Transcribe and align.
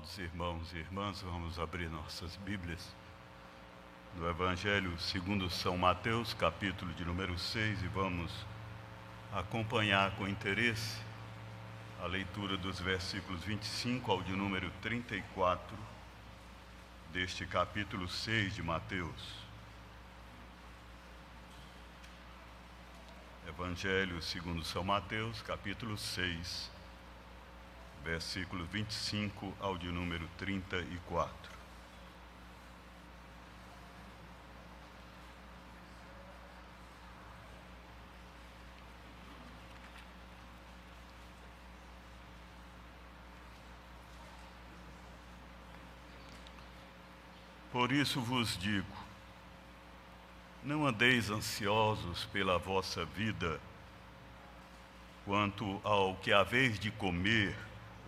Amados 0.00 0.18
irmãos 0.18 0.72
e 0.72 0.78
irmãs, 0.78 1.20
vamos 1.20 1.58
abrir 1.58 1.90
nossas 1.90 2.34
Bíblias 2.36 2.88
no 4.16 4.26
Evangelho 4.30 4.98
segundo 4.98 5.50
São 5.50 5.76
Mateus, 5.76 6.32
capítulo 6.32 6.90
de 6.94 7.04
número 7.04 7.38
6, 7.38 7.82
e 7.82 7.86
vamos 7.88 8.32
acompanhar 9.30 10.16
com 10.16 10.26
interesse 10.26 10.96
a 12.02 12.06
leitura 12.06 12.56
dos 12.56 12.80
versículos 12.80 13.44
25 13.44 14.10
ao 14.10 14.22
de 14.22 14.32
número 14.32 14.70
34 14.80 15.76
deste 17.12 17.44
capítulo 17.44 18.08
6 18.08 18.54
de 18.54 18.62
Mateus. 18.62 19.34
Evangelho 23.46 24.22
segundo 24.22 24.64
São 24.64 24.82
Mateus, 24.82 25.42
capítulo 25.42 25.98
6, 25.98 26.70
versículo 28.04 28.64
25 28.66 29.54
ao 29.60 29.76
de 29.76 29.90
número 29.90 30.28
34. 30.38 31.50
Por 47.72 47.92
isso 47.92 48.20
vos 48.20 48.58
digo: 48.58 48.96
não 50.62 50.86
andeis 50.86 51.30
ansiosos 51.30 52.24
pela 52.26 52.58
vossa 52.58 53.04
vida, 53.04 53.60
quanto 55.24 55.80
ao 55.84 56.16
que 56.16 56.32
haveis 56.32 56.78
de 56.78 56.90
comer 56.90 57.56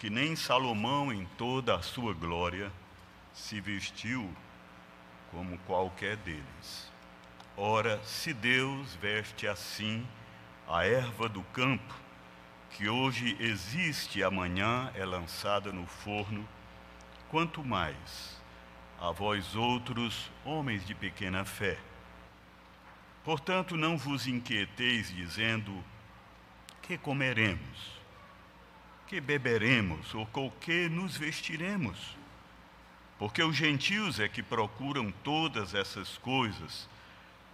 que 0.00 0.08
nem 0.08 0.34
Salomão, 0.34 1.12
em 1.12 1.26
toda 1.36 1.76
a 1.76 1.82
sua 1.82 2.14
glória, 2.14 2.72
se 3.34 3.60
vestiu 3.60 4.34
como 5.30 5.58
qualquer 5.58 6.16
deles. 6.16 6.90
Ora, 7.54 8.02
se 8.02 8.32
Deus 8.32 8.94
veste 8.94 9.46
assim 9.46 10.06
a 10.66 10.86
erva 10.86 11.28
do 11.28 11.42
campo, 11.42 11.94
que 12.70 12.88
hoje 12.88 13.36
existe 13.38 14.20
e 14.20 14.24
amanhã 14.24 14.90
é 14.94 15.04
lançada 15.04 15.70
no 15.70 15.86
forno, 15.86 16.48
quanto 17.28 17.62
mais 17.62 18.40
a 18.98 19.10
vós 19.10 19.54
outros, 19.54 20.32
homens 20.46 20.86
de 20.86 20.94
pequena 20.94 21.44
fé. 21.44 21.76
Portanto, 23.22 23.76
não 23.76 23.98
vos 23.98 24.26
inquieteis 24.26 25.14
dizendo: 25.14 25.84
que 26.80 26.96
comeremos? 26.96 27.99
Que 29.10 29.20
beberemos 29.20 30.14
ou 30.14 30.24
com 30.26 30.48
que 30.48 30.88
nos 30.88 31.16
vestiremos? 31.16 32.16
Porque 33.18 33.42
os 33.42 33.56
gentios 33.56 34.20
é 34.20 34.28
que 34.28 34.40
procuram 34.40 35.10
todas 35.24 35.74
essas 35.74 36.16
coisas, 36.18 36.88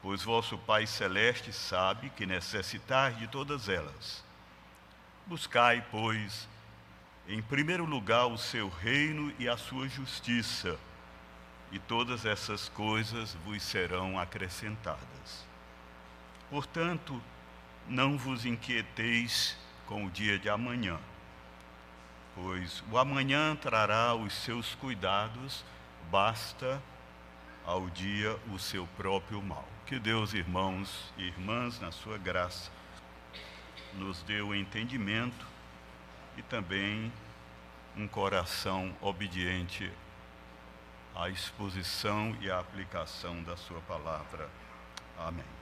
pois 0.02 0.22
vosso 0.22 0.58
Pai 0.58 0.86
Celeste 0.86 1.54
sabe 1.54 2.10
que 2.10 2.26
necessitais 2.26 3.16
de 3.16 3.26
todas 3.26 3.70
elas. 3.70 4.22
Buscai, 5.26 5.82
pois, 5.90 6.46
em 7.26 7.40
primeiro 7.40 7.86
lugar 7.86 8.26
o 8.26 8.36
seu 8.36 8.68
reino 8.68 9.32
e 9.38 9.48
a 9.48 9.56
sua 9.56 9.88
justiça, 9.88 10.78
e 11.72 11.78
todas 11.78 12.26
essas 12.26 12.68
coisas 12.68 13.32
vos 13.46 13.62
serão 13.62 14.18
acrescentadas. 14.18 15.46
Portanto, 16.50 17.18
não 17.88 18.18
vos 18.18 18.44
inquieteis 18.44 19.56
com 19.86 20.04
o 20.04 20.10
dia 20.10 20.38
de 20.38 20.50
amanhã 20.50 20.98
pois 22.36 22.84
o 22.92 22.98
amanhã 22.98 23.56
trará 23.56 24.14
os 24.14 24.32
seus 24.34 24.74
cuidados, 24.76 25.64
basta 26.10 26.80
ao 27.64 27.88
dia 27.88 28.38
o 28.52 28.58
seu 28.58 28.86
próprio 28.96 29.42
mal. 29.42 29.66
Que 29.86 29.98
Deus, 29.98 30.34
irmãos 30.34 31.12
e 31.16 31.24
irmãs, 31.24 31.80
na 31.80 31.90
sua 31.90 32.18
graça, 32.18 32.70
nos 33.94 34.22
dê 34.22 34.42
o 34.42 34.54
entendimento 34.54 35.46
e 36.36 36.42
também 36.42 37.10
um 37.96 38.06
coração 38.06 38.94
obediente 39.00 39.90
à 41.14 41.30
exposição 41.30 42.36
e 42.40 42.50
à 42.50 42.60
aplicação 42.60 43.42
da 43.42 43.56
sua 43.56 43.80
palavra. 43.80 44.50
Amém. 45.18 45.55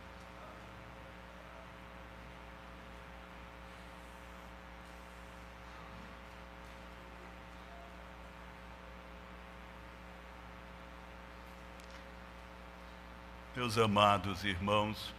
Meus 13.65 13.79
amados 13.79 14.45
irmãos, 14.45 15.15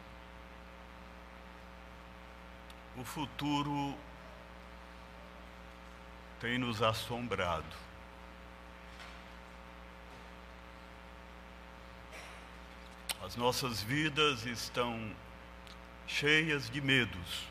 o 2.96 3.04
futuro 3.04 3.98
tem 6.40 6.60
nos 6.60 6.80
assombrado. 6.80 7.76
As 13.24 13.36
nossas 13.36 13.82
vidas 13.82 14.46
estão 14.46 15.12
cheias 16.06 16.70
de 16.70 16.80
medos. 16.82 17.48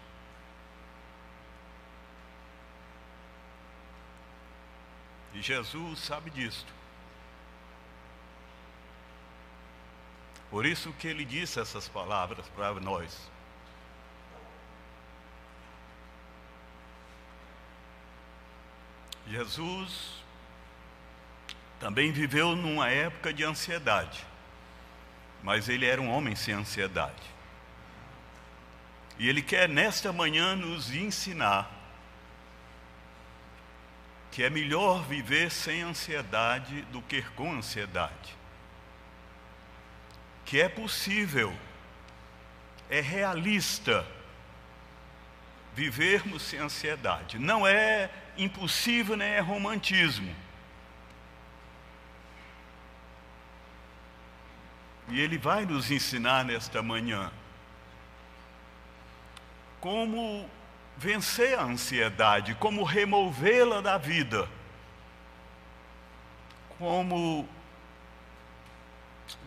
E 5.33 5.43
Jesus 5.43 5.99
sabe 5.99 6.31
disto. 6.31 6.73
Por 10.55 10.65
isso 10.65 10.93
que 10.93 11.09
ele 11.09 11.25
disse 11.25 11.59
essas 11.59 11.89
palavras 11.89 12.47
para 12.51 12.75
nós. 12.75 13.29
Jesus 19.27 20.23
também 21.81 22.13
viveu 22.13 22.55
numa 22.55 22.89
época 22.89 23.33
de 23.35 23.43
ansiedade, 23.43 24.25
mas 25.43 25.69
ele 25.69 25.87
era 25.87 26.01
um 26.01 26.09
homem 26.09 26.37
sem 26.37 26.55
ansiedade. 26.55 27.35
E 29.19 29.29
ele 29.29 29.43
quer 29.43 29.69
nesta 29.69 30.13
manhã 30.13 30.55
nos 30.55 30.95
ensinar 30.95 31.69
que 34.31 34.45
é 34.45 34.49
melhor 34.49 35.03
viver 35.03 35.51
sem 35.51 35.83
ansiedade 35.83 36.83
do 36.93 37.03
que 37.03 37.23
com 37.23 37.55
ansiedade 37.55 38.44
que 40.55 40.61
é 40.61 40.69
possível, 40.69 41.53
é 42.89 43.01
realista 43.01 44.07
vivermos 45.75 46.43
sem 46.43 46.61
ansiedade. 46.61 47.41
Não 47.41 47.67
é 47.67 48.09
impossível 48.39 49.17
nem 49.17 49.31
é 49.31 49.41
romantismo. 49.41 50.33
E 55.09 55.21
ele 55.21 55.39
vai 55.39 55.67
nos 55.67 55.91
ensinar 55.91 56.45
nesta 56.45 56.81
manhã 56.81 57.33
como 59.81 60.49
vencer 60.97 61.59
a 61.59 61.65
ansiedade, 61.65 62.55
como 62.55 62.85
removê-la 62.85 63.81
da 63.81 63.99
vida, 63.99 64.49
como 66.79 67.49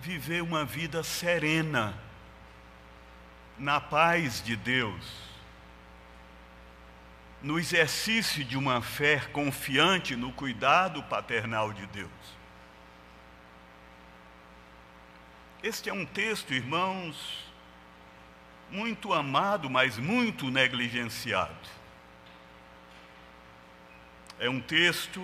viver 0.01 0.41
uma 0.41 0.65
vida 0.65 1.03
serena, 1.03 1.97
na 3.57 3.79
paz 3.79 4.41
de 4.41 4.55
Deus, 4.55 5.03
no 7.41 7.57
exercício 7.59 8.43
de 8.43 8.57
uma 8.57 8.81
fé 8.81 9.19
confiante 9.31 10.15
no 10.15 10.31
cuidado 10.31 11.01
paternal 11.03 11.73
de 11.73 11.85
Deus. 11.87 12.37
Este 15.63 15.89
é 15.89 15.93
um 15.93 16.05
texto, 16.05 16.53
irmãos, 16.53 17.45
muito 18.69 19.13
amado, 19.13 19.69
mas 19.69 19.97
muito 19.97 20.51
negligenciado. 20.51 21.55
É 24.39 24.49
um 24.49 24.61
texto 24.61 25.21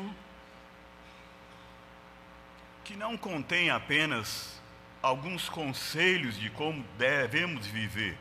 que 2.84 2.96
não 2.96 3.16
contém 3.16 3.70
apenas 3.70 4.62
alguns 5.02 5.50
conselhos 5.50 6.38
de 6.38 6.50
como 6.50 6.84
devemos 6.98 7.66
viver. 7.66 8.18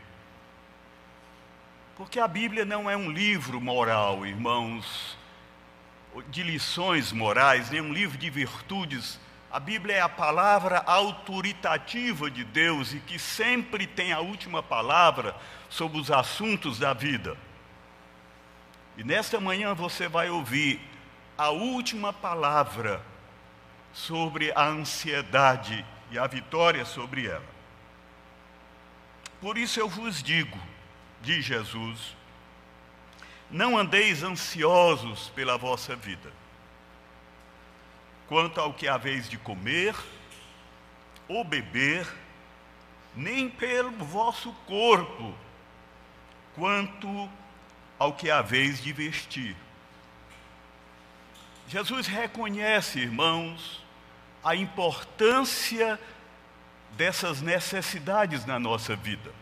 Porque 1.97 2.19
a 2.19 2.29
Bíblia 2.29 2.65
não 2.65 2.89
é 2.89 2.97
um 2.97 3.11
livro 3.11 3.61
moral, 3.61 4.25
irmãos, 4.25 5.17
de 6.29 6.43
lições 6.43 7.13
morais, 7.13 7.71
nem 7.71 7.81
um 7.81 7.93
livro 7.93 8.17
de 8.17 8.31
virtudes. 8.31 9.21
A 9.51 9.61
Bíblia 9.61 9.97
é 9.97 10.01
a 10.01 10.09
palavra 10.09 10.79
autoritativa 10.87 12.31
de 12.31 12.45
Deus 12.45 12.95
e 12.95 13.01
que 13.01 13.19
sempre 13.19 13.87
tem 13.87 14.13
a 14.13 14.21
última 14.21 14.63
palavra 14.63 15.37
sobre 15.69 15.99
os 15.99 16.11
assuntos 16.11 16.79
da 16.79 16.93
vida. 16.93 17.37
E 18.97 19.05
nesta 19.05 19.41
manhã 19.41 19.75
você 19.75 20.09
vai 20.09 20.31
ouvir 20.31 20.81
a 21.37 21.51
última 21.51 22.13
palavra 22.13 23.12
sobre 23.93 24.53
a 24.53 24.65
ansiedade 24.65 25.85
e 26.11 26.19
a 26.19 26.27
vitória 26.27 26.85
sobre 26.85 27.27
ela. 27.27 27.53
Por 29.41 29.59
isso 29.59 29.81
eu 29.81 29.89
vos 29.89 30.23
digo, 30.23 30.59
diz 31.21 31.45
Jesus, 31.45 32.17
não 33.51 33.77
andeis 33.77 34.23
ansiosos 34.23 35.29
pela 35.31 35.59
vossa 35.59 35.95
vida, 35.95 36.33
quanto 38.29 38.61
ao 38.61 38.73
que 38.73 38.89
haveis 38.89 39.29
de 39.29 39.37
comer 39.37 39.95
ou 41.29 41.45
beber, 41.45 42.07
nem 43.15 43.49
pelo 43.49 43.91
vosso 44.05 44.53
corpo, 44.67 45.35
quanto 46.55 47.29
ao 47.99 48.13
que 48.13 48.31
haveis 48.31 48.83
de 48.83 48.93
vestir. 48.93 49.57
Jesus 51.73 52.07
reconhece, 52.07 52.99
irmãos, 52.99 53.83
a 54.45 54.55
importância 54.55 55.99
dessas 56.99 57.41
necessidades 57.41 58.45
na 58.45 58.59
nossa 58.59 58.95
vida. 58.95 59.33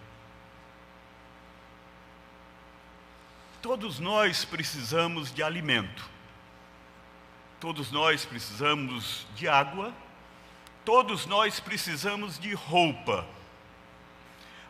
Todos 3.60 3.98
nós 3.98 4.44
precisamos 4.44 5.34
de 5.34 5.42
alimento, 5.42 6.08
todos 7.58 7.90
nós 7.90 8.24
precisamos 8.24 9.26
de 9.34 9.48
água, 9.48 9.92
todos 10.84 11.26
nós 11.26 11.58
precisamos 11.58 12.38
de 12.38 12.54
roupa. 12.54 13.26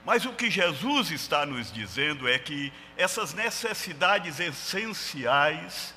Mas 0.03 0.25
o 0.25 0.33
que 0.33 0.51
Jesus 0.51 1.11
está 1.11 1.45
nos 1.45 1.71
dizendo 1.71 2.27
é 2.27 2.39
que 2.39 2.73
essas 2.97 3.35
necessidades 3.35 4.41
essenciais, 4.41 5.95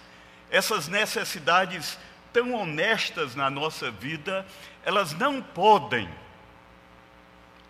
essas 0.53 0.87
necessidades 0.87 1.97
tão 2.31 2.53
honestas 2.53 3.33
na 3.33 3.49
nossa 3.49 3.89
vida, 3.89 4.45
elas 4.85 5.11
não 5.13 5.41
podem 5.41 6.07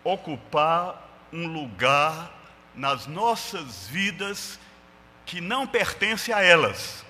ocupar 0.04 1.02
um 1.32 1.46
lugar 1.46 2.30
nas 2.74 3.06
nossas 3.06 3.88
vidas 3.88 4.60
que 5.24 5.40
não 5.40 5.66
pertence 5.66 6.30
a 6.30 6.42
elas, 6.42 7.02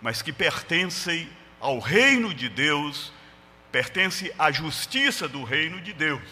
mas 0.00 0.22
que 0.22 0.32
pertencem 0.32 1.28
ao 1.58 1.80
reino 1.80 2.32
de 2.32 2.48
Deus, 2.48 3.12
pertence 3.72 4.32
à 4.38 4.52
justiça 4.52 5.26
do 5.26 5.42
reino 5.42 5.80
de 5.80 5.92
Deus. 5.92 6.22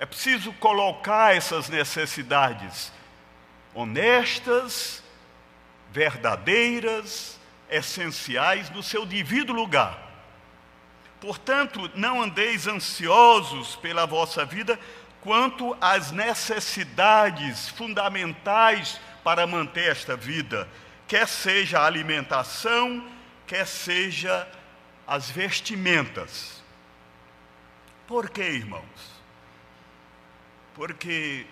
É 0.00 0.04
preciso 0.04 0.52
colocar 0.54 1.36
essas 1.36 1.68
necessidades 1.68 2.90
honestas, 3.72 5.04
verdadeiras, 5.92 7.38
essenciais 7.68 8.70
no 8.70 8.82
seu 8.82 9.06
devido 9.06 9.52
lugar. 9.52 10.10
Portanto, 11.20 11.90
não 11.94 12.22
andeis 12.22 12.66
ansiosos 12.66 13.76
pela 13.76 14.06
vossa 14.06 14.44
vida 14.44 14.78
quanto 15.20 15.76
às 15.80 16.10
necessidades 16.10 17.68
fundamentais 17.68 18.98
para 19.22 19.46
manter 19.46 19.90
esta 19.90 20.16
vida, 20.16 20.66
quer 21.06 21.28
seja 21.28 21.80
a 21.80 21.86
alimentação, 21.86 23.06
quer 23.46 23.66
seja 23.66 24.48
as 25.06 25.30
vestimentas. 25.30 26.62
Por 28.06 28.30
quê, 28.30 28.42
irmãos? 28.42 29.20
Porque 30.74 31.46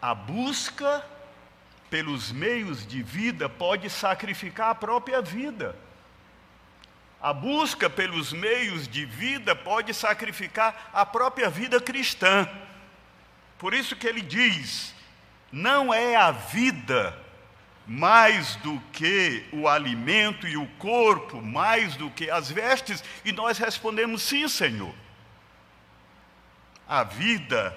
a 0.00 0.14
busca 0.14 1.04
pelos 1.92 2.32
meios 2.32 2.86
de 2.86 3.02
vida, 3.02 3.50
pode 3.50 3.90
sacrificar 3.90 4.70
a 4.70 4.74
própria 4.74 5.20
vida. 5.20 5.76
A 7.20 7.34
busca 7.34 7.90
pelos 7.90 8.32
meios 8.32 8.88
de 8.88 9.04
vida 9.04 9.54
pode 9.54 9.92
sacrificar 9.92 10.88
a 10.90 11.04
própria 11.04 11.50
vida 11.50 11.78
cristã. 11.78 12.48
Por 13.58 13.74
isso 13.74 13.94
que 13.94 14.06
ele 14.06 14.22
diz: 14.22 14.94
não 15.52 15.92
é 15.92 16.16
a 16.16 16.30
vida 16.30 17.14
mais 17.86 18.56
do 18.56 18.80
que 18.90 19.44
o 19.52 19.68
alimento 19.68 20.48
e 20.48 20.56
o 20.56 20.66
corpo, 20.78 21.42
mais 21.42 21.94
do 21.94 22.08
que 22.08 22.30
as 22.30 22.50
vestes, 22.50 23.04
e 23.22 23.32
nós 23.32 23.58
respondemos: 23.58 24.22
sim, 24.22 24.48
Senhor. 24.48 24.94
A 26.88 27.04
vida 27.04 27.76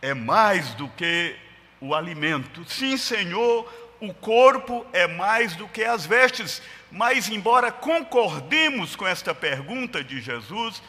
é 0.00 0.14
mais 0.14 0.72
do 0.76 0.88
que 0.88 1.36
o 1.80 1.94
alimento. 1.94 2.64
Sim, 2.68 2.96
Senhor, 2.96 3.70
o 4.00 4.12
corpo 4.14 4.86
é 4.92 5.06
mais 5.06 5.54
do 5.56 5.68
que 5.68 5.84
as 5.84 6.06
vestes. 6.06 6.62
Mas, 6.90 7.28
embora 7.28 7.70
concordemos 7.70 8.96
com 8.96 9.06
esta 9.06 9.34
pergunta 9.34 10.02
de 10.02 10.20
Jesus, 10.20 10.82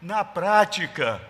na 0.00 0.24
prática, 0.24 1.20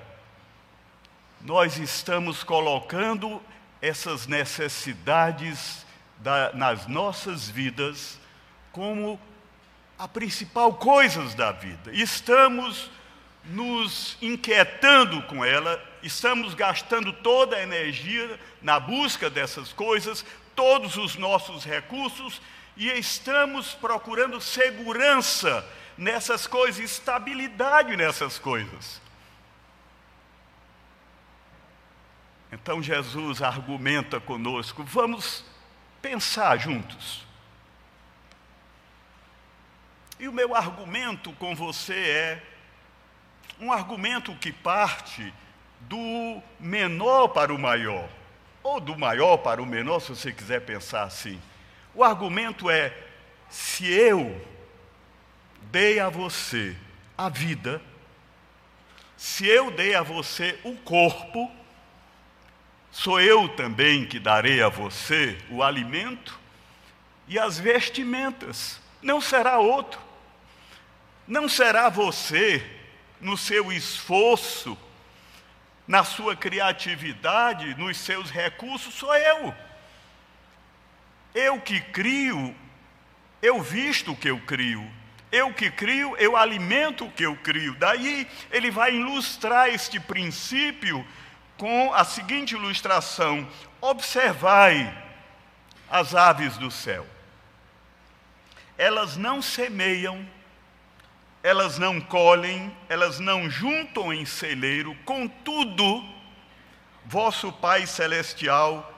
nós 1.40 1.78
estamos 1.78 2.42
colocando 2.42 3.40
essas 3.80 4.26
necessidades 4.26 5.86
da, 6.18 6.52
nas 6.52 6.86
nossas 6.86 7.48
vidas 7.48 8.18
como 8.72 9.20
a 9.98 10.06
principal 10.06 10.74
coisas 10.74 11.34
da 11.34 11.52
vida. 11.52 11.90
Estamos 11.92 12.90
nos 13.44 14.16
inquietando 14.20 15.22
com 15.22 15.44
ela, 15.44 15.82
estamos 16.02 16.54
gastando 16.54 17.12
toda 17.12 17.56
a 17.56 17.62
energia 17.62 18.38
na 18.62 18.78
busca 18.78 19.28
dessas 19.28 19.72
coisas, 19.72 20.24
todos 20.54 20.96
os 20.96 21.16
nossos 21.16 21.64
recursos 21.64 22.40
e 22.76 22.88
estamos 22.92 23.74
procurando 23.74 24.40
segurança 24.40 25.66
nessas 25.96 26.46
coisas, 26.46 26.78
estabilidade 26.78 27.96
nessas 27.96 28.38
coisas. 28.38 29.00
Então 32.50 32.82
Jesus 32.82 33.42
argumenta 33.42 34.20
conosco, 34.20 34.82
vamos 34.84 35.44
pensar 36.00 36.56
juntos. 36.58 37.26
E 40.18 40.26
o 40.26 40.32
meu 40.32 40.54
argumento 40.54 41.32
com 41.34 41.54
você 41.54 41.94
é 41.94 42.42
um 43.60 43.72
argumento 43.72 44.34
que 44.36 44.52
parte 44.52 45.32
do 45.88 46.42
menor 46.60 47.28
para 47.28 47.52
o 47.52 47.58
maior, 47.58 48.08
ou 48.62 48.78
do 48.78 48.96
maior 48.96 49.38
para 49.38 49.62
o 49.62 49.66
menor, 49.66 50.00
se 50.00 50.10
você 50.10 50.32
quiser 50.32 50.60
pensar 50.60 51.04
assim. 51.04 51.40
O 51.94 52.04
argumento 52.04 52.68
é: 52.68 52.94
se 53.48 53.90
eu 53.90 54.40
dei 55.62 55.98
a 55.98 56.08
você 56.08 56.76
a 57.16 57.28
vida, 57.28 57.80
se 59.16 59.46
eu 59.46 59.70
dei 59.70 59.94
a 59.94 60.02
você 60.02 60.58
o 60.62 60.76
corpo, 60.76 61.50
sou 62.90 63.20
eu 63.20 63.48
também 63.48 64.06
que 64.06 64.18
darei 64.18 64.62
a 64.62 64.68
você 64.68 65.38
o 65.50 65.62
alimento 65.62 66.38
e 67.26 67.38
as 67.38 67.58
vestimentas, 67.58 68.80
não 69.02 69.20
será 69.20 69.58
outro. 69.58 70.00
Não 71.26 71.46
será 71.46 71.90
você 71.90 72.64
no 73.20 73.36
seu 73.36 73.70
esforço, 73.70 74.78
na 75.88 76.04
sua 76.04 76.36
criatividade, 76.36 77.74
nos 77.74 77.96
seus 77.96 78.30
recursos, 78.30 78.94
sou 78.94 79.14
eu. 79.16 79.54
Eu 81.34 81.60
que 81.60 81.80
crio, 81.80 82.54
eu 83.40 83.62
visto 83.62 84.12
o 84.12 84.16
que 84.16 84.28
eu 84.28 84.38
crio, 84.40 84.88
Eu 85.30 85.52
que 85.52 85.70
crio, 85.70 86.16
eu 86.16 86.36
alimento 86.36 87.04
o 87.04 87.10
que 87.10 87.24
eu 87.24 87.36
crio. 87.36 87.74
Daí 87.74 88.26
ele 88.50 88.70
vai 88.70 88.94
ilustrar 88.94 89.68
este 89.68 90.00
princípio 90.00 91.06
com 91.58 91.92
a 91.92 92.02
seguinte 92.04 92.54
ilustração: 92.54 93.46
observai 93.80 94.90
as 95.90 96.14
aves 96.14 96.56
do 96.56 96.70
céu. 96.70 97.06
Elas 98.78 99.16
não 99.16 99.42
semeiam, 99.42 100.26
elas 101.42 101.78
não 101.78 102.00
colhem, 102.00 102.74
elas 102.88 103.20
não 103.20 103.48
juntam 103.48 104.12
em 104.12 104.24
celeiro, 104.24 104.96
contudo, 105.04 106.04
vosso 107.06 107.52
Pai 107.52 107.86
Celestial 107.86 108.94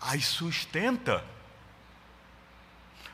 as 0.00 0.24
sustenta. 0.24 1.22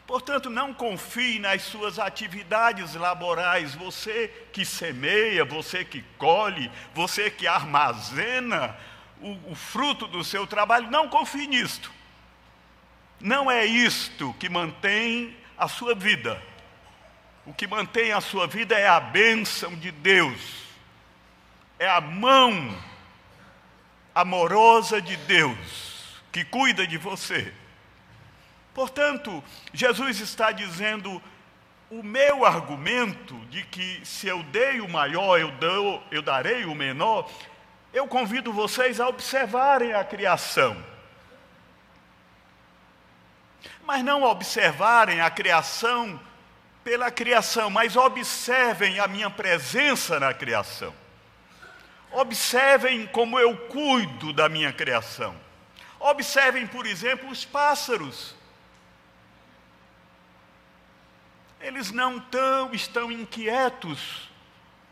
Portanto, 0.06 0.48
não 0.48 0.72
confie 0.72 1.40
nas 1.40 1.62
suas 1.62 1.98
atividades 1.98 2.94
laborais. 2.94 3.74
Você 3.74 4.28
que 4.52 4.64
semeia, 4.64 5.44
você 5.44 5.84
que 5.84 6.02
colhe, 6.16 6.70
você 6.94 7.28
que 7.28 7.46
armazena 7.48 8.76
o, 9.20 9.50
o 9.50 9.54
fruto 9.56 10.06
do 10.06 10.22
seu 10.22 10.46
trabalho, 10.46 10.90
não 10.90 11.08
confie 11.08 11.48
nisto. 11.48 11.90
Não 13.18 13.50
é 13.50 13.64
isto 13.66 14.32
que 14.38 14.48
mantém 14.48 15.36
a 15.58 15.66
sua 15.66 15.94
vida. 15.94 16.40
O 17.46 17.54
que 17.54 17.66
mantém 17.66 18.12
a 18.12 18.20
sua 18.20 18.46
vida 18.46 18.76
é 18.76 18.88
a 18.88 18.98
bênção 18.98 19.74
de 19.76 19.92
Deus, 19.92 20.40
é 21.78 21.88
a 21.88 22.00
mão 22.00 22.76
amorosa 24.12 25.00
de 25.00 25.16
Deus 25.16 26.20
que 26.32 26.44
cuida 26.44 26.86
de 26.86 26.98
você. 26.98 27.54
Portanto, 28.74 29.42
Jesus 29.72 30.20
está 30.20 30.50
dizendo: 30.50 31.22
o 31.88 32.02
meu 32.02 32.44
argumento 32.44 33.34
de 33.46 33.62
que 33.62 34.04
se 34.04 34.26
eu 34.26 34.42
dei 34.42 34.80
o 34.80 34.88
maior, 34.88 35.38
eu, 35.38 35.50
dou, 35.52 36.02
eu 36.10 36.20
darei 36.20 36.64
o 36.64 36.74
menor, 36.74 37.30
eu 37.92 38.08
convido 38.08 38.52
vocês 38.52 39.00
a 39.00 39.08
observarem 39.08 39.94
a 39.94 40.04
criação. 40.04 40.76
Mas 43.84 44.02
não 44.02 44.24
observarem 44.24 45.20
a 45.20 45.30
criação 45.30 46.20
pela 46.86 47.10
criação, 47.10 47.68
mas 47.68 47.96
observem 47.96 49.00
a 49.00 49.08
minha 49.08 49.28
presença 49.28 50.20
na 50.20 50.32
criação. 50.32 50.94
Observem 52.12 53.08
como 53.08 53.40
eu 53.40 53.56
cuido 53.66 54.32
da 54.32 54.48
minha 54.48 54.72
criação. 54.72 55.34
Observem, 55.98 56.64
por 56.64 56.86
exemplo, 56.86 57.28
os 57.28 57.44
pássaros. 57.44 58.36
eles 61.60 61.90
não 61.90 62.20
tão, 62.20 62.72
estão 62.72 63.10
inquietos 63.10 64.30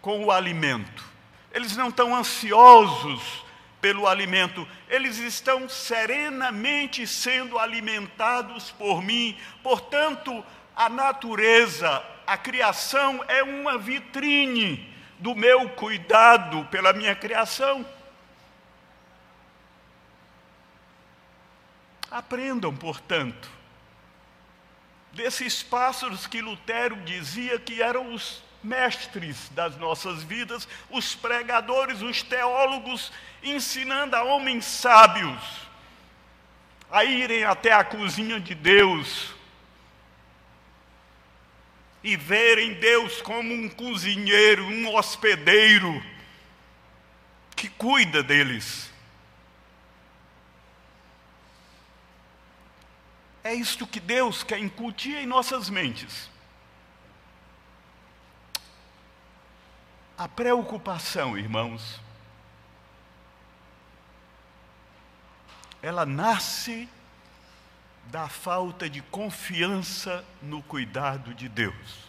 com 0.00 0.24
o 0.24 0.32
alimento, 0.32 1.04
eles 1.52 1.76
não 1.76 1.90
estão 1.90 2.16
ansiosos 2.16 3.44
pelo 3.80 4.08
alimento, 4.08 4.66
eles 4.88 5.18
estão 5.18 5.68
serenamente 5.68 7.06
sendo 7.06 7.56
alimentados 7.56 8.72
por 8.72 9.00
mim. 9.00 9.38
Portanto, 9.62 10.44
a 10.76 10.88
natureza, 10.88 12.04
a 12.26 12.36
criação 12.36 13.24
é 13.28 13.42
uma 13.42 13.78
vitrine 13.78 14.92
do 15.18 15.34
meu 15.34 15.68
cuidado 15.70 16.64
pela 16.66 16.92
minha 16.92 17.14
criação. 17.14 17.86
Aprendam, 22.10 22.74
portanto, 22.74 23.48
desses 25.12 25.62
pássaros 25.62 26.26
que 26.26 26.40
Lutero 26.40 26.96
dizia 26.96 27.58
que 27.58 27.82
eram 27.82 28.12
os 28.12 28.42
mestres 28.62 29.48
das 29.50 29.76
nossas 29.76 30.22
vidas, 30.22 30.66
os 30.90 31.14
pregadores, 31.14 32.02
os 32.02 32.22
teólogos, 32.22 33.12
ensinando 33.42 34.16
a 34.16 34.22
homens 34.22 34.64
sábios 34.64 35.64
a 36.90 37.04
irem 37.04 37.44
até 37.44 37.72
a 37.72 37.82
cozinha 37.82 38.38
de 38.38 38.54
Deus 38.54 39.34
e 42.04 42.18
verem 42.18 42.74
Deus 42.74 43.22
como 43.22 43.54
um 43.54 43.66
cozinheiro, 43.66 44.62
um 44.62 44.94
hospedeiro 44.94 46.04
que 47.56 47.70
cuida 47.70 48.22
deles. 48.22 48.92
É 53.42 53.54
isto 53.54 53.86
que 53.86 53.98
Deus 53.98 54.42
quer 54.42 54.58
incutir 54.58 55.16
em 55.16 55.26
nossas 55.26 55.70
mentes. 55.70 56.30
A 60.16 60.28
preocupação, 60.28 61.38
irmãos, 61.38 62.00
ela 65.80 66.04
nasce 66.04 66.86
da 68.06 68.28
falta 68.28 68.88
de 68.88 69.02
confiança 69.02 70.24
no 70.40 70.62
cuidado 70.62 71.34
de 71.34 71.48
Deus. 71.48 72.04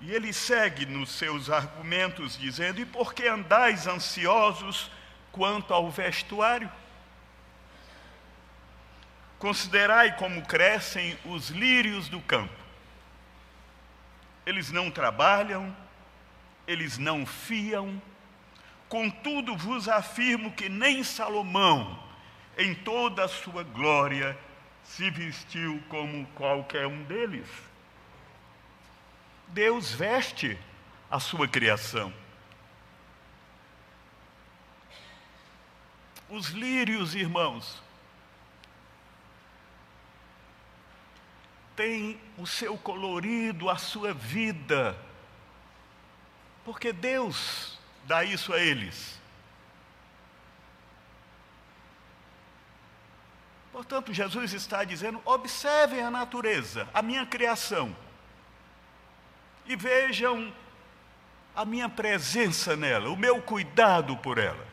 E 0.00 0.12
ele 0.12 0.32
segue 0.32 0.84
nos 0.84 1.10
seus 1.10 1.48
argumentos 1.50 2.38
dizendo: 2.38 2.80
E 2.80 2.86
por 2.86 3.14
que 3.14 3.26
andais 3.26 3.86
ansiosos 3.86 4.90
quanto 5.32 5.72
ao 5.72 5.90
vestuário? 5.90 6.70
Considerai 9.38 10.16
como 10.16 10.42
crescem 10.42 11.18
os 11.24 11.50
lírios 11.50 12.08
do 12.08 12.20
campo. 12.20 12.54
Eles 14.44 14.70
não 14.70 14.90
trabalham, 14.90 15.74
eles 16.66 16.98
não 16.98 17.26
fiam, 17.26 18.00
contudo 18.88 19.56
vos 19.56 19.88
afirmo 19.88 20.52
que 20.52 20.68
nem 20.68 21.02
Salomão, 21.02 22.02
em 22.56 22.74
toda 22.74 23.24
a 23.24 23.28
sua 23.28 23.62
glória, 23.62 24.36
se 24.82 25.10
vestiu 25.10 25.82
como 25.88 26.26
qualquer 26.28 26.86
um 26.86 27.02
deles. 27.04 27.48
Deus 29.48 29.92
veste 29.92 30.58
a 31.10 31.20
sua 31.20 31.46
criação. 31.46 32.12
Os 36.28 36.48
lírios, 36.48 37.14
irmãos, 37.14 37.80
tem 41.76 42.18
o 42.38 42.46
seu 42.46 42.76
colorido, 42.78 43.68
a 43.68 43.76
sua 43.76 44.12
vida, 44.12 44.98
porque 46.64 46.92
Deus 46.92 47.78
dá 48.04 48.24
isso 48.24 48.52
a 48.52 48.58
eles. 48.58 49.15
Portanto, 53.76 54.10
Jesus 54.10 54.54
está 54.54 54.84
dizendo: 54.84 55.20
observem 55.22 56.00
a 56.00 56.10
natureza, 56.10 56.88
a 56.94 57.02
minha 57.02 57.26
criação, 57.26 57.94
e 59.66 59.76
vejam 59.76 60.50
a 61.54 61.62
minha 61.62 61.86
presença 61.86 62.74
nela, 62.74 63.10
o 63.10 63.16
meu 63.18 63.42
cuidado 63.42 64.16
por 64.16 64.38
ela. 64.38 64.66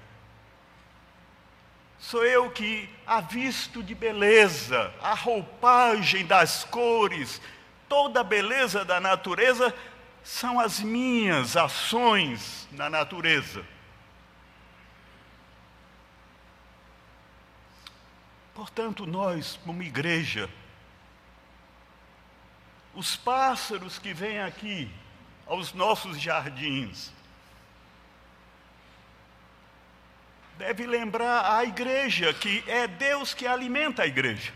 Sou 2.00 2.26
eu 2.26 2.50
que 2.50 2.90
a 3.06 3.20
visto 3.20 3.84
de 3.84 3.94
beleza, 3.94 4.94
a 5.02 5.14
roupagem 5.14 6.26
das 6.26 6.64
cores, 6.64 7.42
toda 7.90 8.22
a 8.22 8.24
beleza 8.24 8.86
da 8.86 9.02
natureza 9.02 9.76
são 10.24 10.62
as 10.62 10.80
minhas 10.80 11.58
ações 11.58 12.70
na 12.72 12.90
natureza. 12.90 13.66
Portanto, 18.54 19.06
nós, 19.06 19.60
como 19.64 19.82
igreja, 19.82 20.50
os 22.94 23.16
pássaros 23.16 23.98
que 23.98 24.14
vêm 24.14 24.40
aqui 24.40 24.92
aos 25.48 25.74
nossos 25.74 26.20
jardins, 26.20 27.12
deve 30.58 30.86
lembrar 30.86 31.58
a 31.58 31.64
igreja 31.64 32.34
que 32.34 32.64
é 32.68 32.88
Deus 32.88 33.34
que 33.34 33.48
alimenta 33.48 34.04
a 34.04 34.08
igreja. 34.08 34.54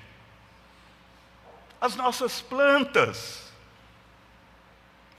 As 1.81 1.95
nossas 1.95 2.41
plantas 2.41 3.51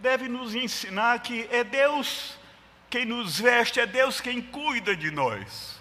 devem 0.01 0.29
nos 0.29 0.55
ensinar 0.55 1.21
que 1.21 1.49
é 1.51 1.65
Deus 1.65 2.39
quem 2.89 3.05
nos 3.05 3.39
veste, 3.39 3.81
é 3.81 3.87
Deus 3.87 4.21
quem 4.21 4.41
cuida 4.41 4.97
de 4.97 5.11
nós. 5.11 5.78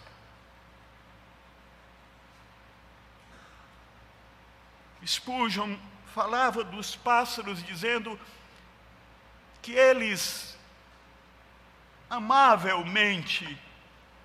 Spurgeon 5.07 5.77
falava 6.13 6.63
dos 6.63 6.95
pássaros 6.95 7.63
dizendo 7.63 8.19
que 9.61 9.71
eles 9.71 10.57
amavelmente 12.09 13.57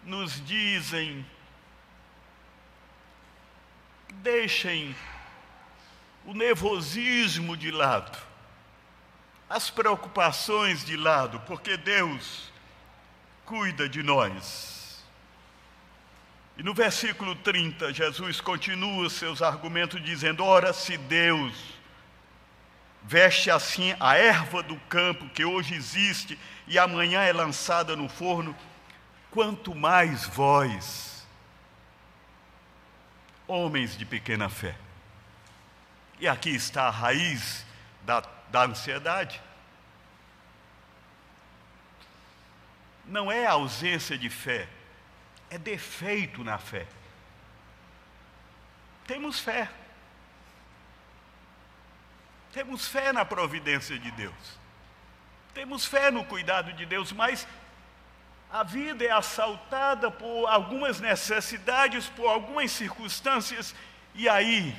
nos 0.03 0.45
dizem: 0.45 1.25
deixem 4.15 4.97
o 6.25 6.35
nervosismo 6.35 7.57
de 7.57 7.71
lado, 7.71 8.19
as 9.49 9.71
preocupações 9.71 10.85
de 10.85 10.97
lado, 10.97 11.41
porque 11.41 11.77
Deus 11.77 12.51
cuida 13.45 13.89
de 13.89 14.03
nós. 14.03 14.72
E 16.57 16.63
no 16.63 16.75
versículo 16.75 17.35
30, 17.37 17.93
Jesus 17.93 18.41
continua 18.41 19.09
seus 19.09 19.41
argumentos 19.41 20.03
dizendo: 20.03 20.45
Ora, 20.45 20.73
se 20.73 20.97
Deus 20.97 21.73
veste 23.03 23.51
assim 23.51 23.95
a 23.99 24.17
erva 24.17 24.63
do 24.63 24.77
campo 24.89 25.29
que 25.31 25.45
hoje 25.45 25.75
existe 25.75 26.39
e 26.67 26.79
amanhã 26.79 27.23
é 27.23 27.33
lançada 27.33 27.97
no 27.97 28.09
forno, 28.09 28.57
quanto 29.31 29.75
mais 29.75 30.27
vós, 30.27 31.27
homens 33.47 33.97
de 33.97 34.05
pequena 34.05 34.49
fé. 34.49 34.77
E 36.21 36.29
aqui 36.29 36.51
está 36.51 36.85
a 36.85 36.91
raiz 36.91 37.67
da, 38.03 38.21
da 38.51 38.65
ansiedade. 38.65 39.41
Não 43.05 43.33
é 43.33 43.47
ausência 43.47 44.17
de 44.17 44.31
fé, 44.31 44.69
é 45.53 45.59
defeito 45.59 46.43
na 46.43 46.57
fé. 46.57 46.87
Temos 49.07 49.39
fé. 49.39 49.69
Temos 52.55 52.89
fé 52.89 53.13
na 53.13 53.23
providência 53.23 53.99
de 53.99 54.11
Deus. 54.13 54.59
Temos 55.53 55.85
fé 55.85 56.11
no 56.11 56.25
cuidado 56.25 56.73
de 56.73 56.87
Deus, 56.87 57.13
mas 57.13 57.47
a 58.51 58.63
vida 58.63 59.05
é 59.05 59.11
assaltada 59.11 60.11
por 60.11 60.47
algumas 60.47 61.01
necessidades, 61.01 62.09
por 62.09 62.29
algumas 62.29 62.71
circunstâncias, 62.71 63.75
e 64.15 64.31
aí 64.31 64.75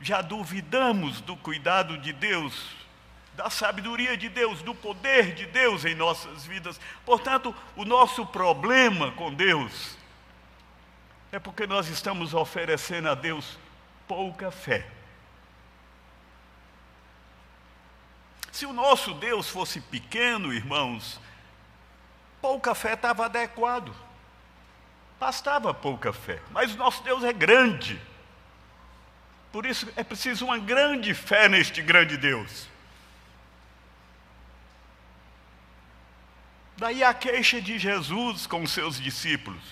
já 0.00 0.20
duvidamos 0.20 1.20
do 1.20 1.36
cuidado 1.36 1.96
de 1.98 2.12
Deus, 2.12 2.74
da 3.40 3.48
sabedoria 3.48 4.18
de 4.18 4.28
Deus, 4.28 4.60
do 4.60 4.74
poder 4.74 5.34
de 5.34 5.46
Deus 5.46 5.86
em 5.86 5.94
nossas 5.94 6.44
vidas. 6.44 6.78
Portanto, 7.06 7.56
o 7.74 7.86
nosso 7.86 8.26
problema 8.26 9.12
com 9.12 9.32
Deus 9.32 9.96
é 11.32 11.38
porque 11.38 11.66
nós 11.66 11.88
estamos 11.88 12.34
oferecendo 12.34 13.08
a 13.08 13.14
Deus 13.14 13.58
pouca 14.06 14.50
fé. 14.50 14.86
Se 18.52 18.66
o 18.66 18.74
nosso 18.74 19.14
Deus 19.14 19.48
fosse 19.48 19.80
pequeno, 19.80 20.52
irmãos, 20.52 21.18
pouca 22.42 22.74
fé 22.74 22.92
estava 22.92 23.24
adequado. 23.24 23.90
Bastava 25.18 25.72
pouca 25.72 26.12
fé. 26.12 26.42
Mas 26.50 26.74
o 26.74 26.76
nosso 26.76 27.02
Deus 27.02 27.24
é 27.24 27.32
grande. 27.32 27.98
Por 29.50 29.64
isso 29.64 29.90
é 29.96 30.04
preciso 30.04 30.44
uma 30.44 30.58
grande 30.58 31.14
fé 31.14 31.48
neste 31.48 31.80
grande 31.80 32.18
Deus. 32.18 32.69
Daí 36.80 37.04
a 37.04 37.12
queixa 37.12 37.60
de 37.60 37.78
Jesus 37.78 38.46
com 38.46 38.66
seus 38.66 38.98
discípulos. 38.98 39.62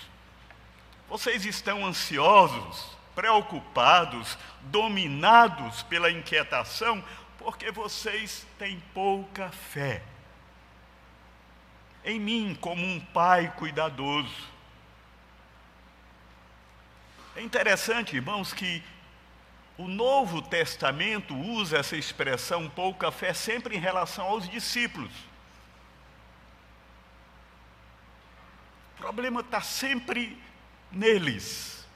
Vocês 1.07 1.43
estão 1.43 1.83
ansiosos, 1.83 2.85
preocupados, 3.15 4.37
dominados 4.61 5.81
pela 5.81 6.11
inquietação, 6.11 7.03
porque 7.39 7.71
vocês 7.71 8.45
têm 8.59 8.79
pouca 8.93 9.49
fé 9.49 10.03
em 12.05 12.19
mim 12.19 12.55
como 12.61 12.85
um 12.85 12.99
pai 12.99 13.51
cuidadoso. 13.57 14.47
É 17.35 17.41
interessante, 17.41 18.17
irmãos, 18.17 18.53
que 18.53 18.83
o 19.79 19.87
Novo 19.87 20.43
Testamento 20.43 21.35
usa 21.35 21.79
essa 21.79 21.97
expressão 21.97 22.69
pouca 22.69 23.11
fé 23.11 23.33
sempre 23.33 23.75
em 23.75 23.79
relação 23.79 24.25
aos 24.25 24.47
discípulos. 24.47 25.28
O 28.99 29.01
problema 29.01 29.39
está 29.39 29.61
sempre 29.61 30.37
neles. 30.91 31.87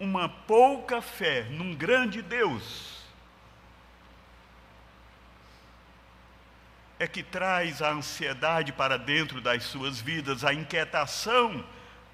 Uma 0.00 0.26
pouca 0.26 1.02
fé 1.02 1.42
num 1.50 1.74
grande 1.74 2.22
Deus 2.22 2.96
é 6.98 7.06
que 7.06 7.22
traz 7.22 7.82
a 7.82 7.90
ansiedade 7.90 8.72
para 8.72 8.98
dentro 8.98 9.38
das 9.38 9.64
suas 9.64 10.00
vidas, 10.00 10.44
a 10.44 10.54
inquietação 10.54 11.62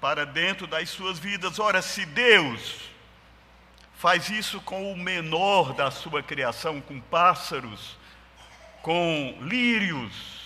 para 0.01 0.25
dentro 0.25 0.67
das 0.67 0.89
suas 0.89 1.17
vidas. 1.17 1.57
Ora, 1.57 1.81
se 1.81 2.05
Deus 2.05 2.81
faz 3.95 4.29
isso 4.29 4.59
com 4.59 4.91
o 4.91 4.97
menor 4.97 5.73
da 5.73 5.89
sua 5.89 6.21
criação, 6.21 6.81
com 6.81 6.99
pássaros, 6.99 7.97
com 8.81 9.37
lírios, 9.39 10.42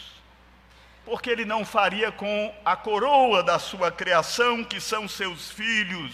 porque 1.07 1.29
ele 1.29 1.45
não 1.45 1.63
faria 1.63 2.11
com 2.11 2.53
a 2.65 2.75
coroa 2.75 3.41
da 3.41 3.57
sua 3.57 3.89
criação, 3.89 4.61
que 4.61 4.81
são 4.81 5.07
seus 5.07 5.49
filhos. 5.49 6.13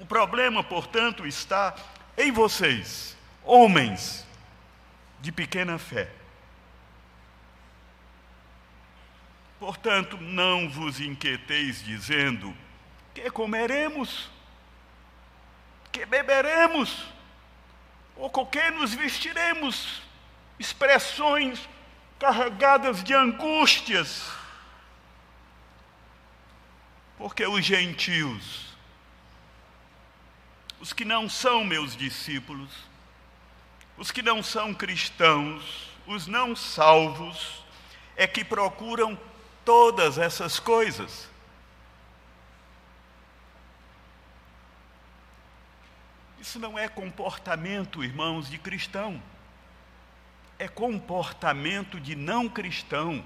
O 0.00 0.04
problema, 0.04 0.64
portanto, 0.64 1.24
está 1.24 1.72
em 2.18 2.32
vocês, 2.32 3.16
homens 3.44 4.26
de 5.20 5.30
pequena 5.30 5.78
fé. 5.78 6.10
Portanto, 9.60 10.18
não 10.20 10.68
vos 10.68 10.98
inquieteis 10.98 11.84
dizendo: 11.84 12.52
que 13.14 13.30
comeremos? 13.30 14.28
Que 15.92 16.04
beberemos? 16.04 17.06
Ou 18.16 18.28
com 18.28 18.44
que 18.44 18.72
nos 18.72 18.92
vestiremos? 18.92 20.02
Expressões 20.58 21.68
carregadas 22.18 23.02
de 23.02 23.14
angústias. 23.14 24.30
Porque 27.18 27.46
os 27.46 27.64
gentios, 27.64 28.76
os 30.80 30.92
que 30.92 31.04
não 31.04 31.28
são 31.28 31.64
meus 31.64 31.96
discípulos, 31.96 32.70
os 33.96 34.10
que 34.10 34.22
não 34.22 34.42
são 34.42 34.74
cristãos, 34.74 35.90
os 36.06 36.26
não 36.26 36.54
salvos, 36.54 37.64
é 38.14 38.26
que 38.26 38.44
procuram 38.44 39.18
todas 39.64 40.18
essas 40.18 40.60
coisas. 40.60 41.28
Isso 46.38 46.58
não 46.58 46.78
é 46.78 46.86
comportamento, 46.86 48.04
irmãos, 48.04 48.48
de 48.48 48.56
cristão. 48.56 49.20
É 50.58 50.66
comportamento 50.68 52.00
de 52.00 52.14
não 52.16 52.48
cristão. 52.48 53.24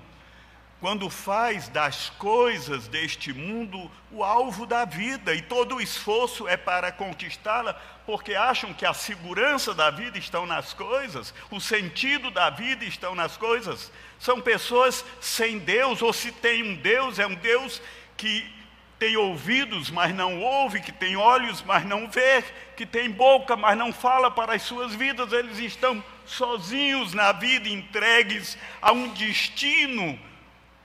Quando 0.80 1.10
faz 1.10 1.68
das 1.68 2.08
coisas 2.10 2.88
deste 2.88 3.34
mundo 3.34 3.90
o 4.10 4.24
alvo 4.24 4.64
da 4.64 4.86
vida 4.86 5.34
e 5.34 5.42
todo 5.42 5.76
o 5.76 5.80
esforço 5.80 6.48
é 6.48 6.56
para 6.56 6.90
conquistá-la, 6.90 7.74
porque 8.06 8.34
acham 8.34 8.72
que 8.72 8.86
a 8.86 8.94
segurança 8.94 9.74
da 9.74 9.90
vida 9.90 10.16
estão 10.16 10.46
nas 10.46 10.72
coisas, 10.72 11.34
o 11.50 11.60
sentido 11.60 12.30
da 12.30 12.48
vida 12.48 12.84
estão 12.84 13.14
nas 13.14 13.36
coisas. 13.36 13.92
São 14.18 14.40
pessoas 14.40 15.04
sem 15.20 15.58
Deus, 15.58 16.00
ou 16.00 16.14
se 16.14 16.32
tem 16.32 16.62
um 16.62 16.74
Deus, 16.74 17.18
é 17.18 17.26
um 17.26 17.34
Deus 17.34 17.80
que 18.16 18.50
tem 18.98 19.16
ouvidos, 19.16 19.90
mas 19.90 20.14
não 20.14 20.40
ouve, 20.40 20.80
que 20.80 20.92
tem 20.92 21.16
olhos, 21.16 21.62
mas 21.62 21.84
não 21.86 22.10
vê, 22.10 22.42
que 22.76 22.84
tem 22.84 23.10
boca, 23.10 23.54
mas 23.56 23.76
não 23.76 23.92
fala 23.92 24.30
para 24.30 24.54
as 24.54 24.62
suas 24.62 24.94
vidas, 24.94 25.32
eles 25.32 25.58
estão 25.58 26.02
sozinhos 26.30 27.12
na 27.12 27.32
vida, 27.32 27.68
entregues 27.68 28.56
a 28.80 28.92
um 28.92 29.12
destino 29.12 30.18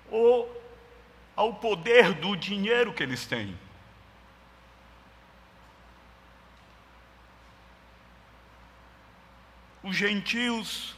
ou 0.10 0.52
ao 1.36 1.54
poder 1.54 2.14
do 2.14 2.36
dinheiro 2.36 2.94
que 2.94 3.04
eles 3.04 3.26
têm. 3.26 3.58
Os 9.84 9.96
gentios 9.96 10.96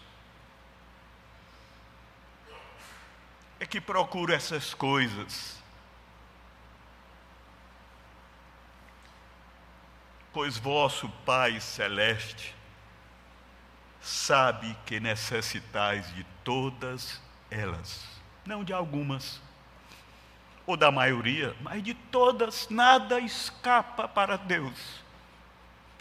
é 3.60 3.66
que 3.66 3.82
procuram 3.82 4.34
essas 4.34 4.74
coisas 4.74 5.58
pois 10.32 10.56
vosso 10.56 11.10
Pai 11.26 11.60
Celeste 11.60 12.57
sabe 14.08 14.76
que 14.86 15.00
necessitais 15.00 16.14
de 16.16 16.24
todas 16.44 17.22
elas, 17.52 18.06
não 18.46 18.64
de 18.64 18.72
algumas, 18.72 19.42
ou 20.66 20.78
da 20.78 20.90
maioria, 20.90 21.54
mas 21.62 21.84
de 21.84 21.94
todas, 21.94 22.70
nada 22.70 23.20
escapa 23.20 24.08
para 24.08 24.38
Deus. 24.38 25.04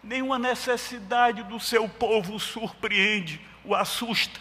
Nenhuma 0.03 0.39
necessidade 0.39 1.43
do 1.43 1.59
seu 1.59 1.89
povo 1.89 2.37
o 2.37 2.41
surpreende, 2.41 3.41
o 3.65 3.75
assusta. 3.75 4.41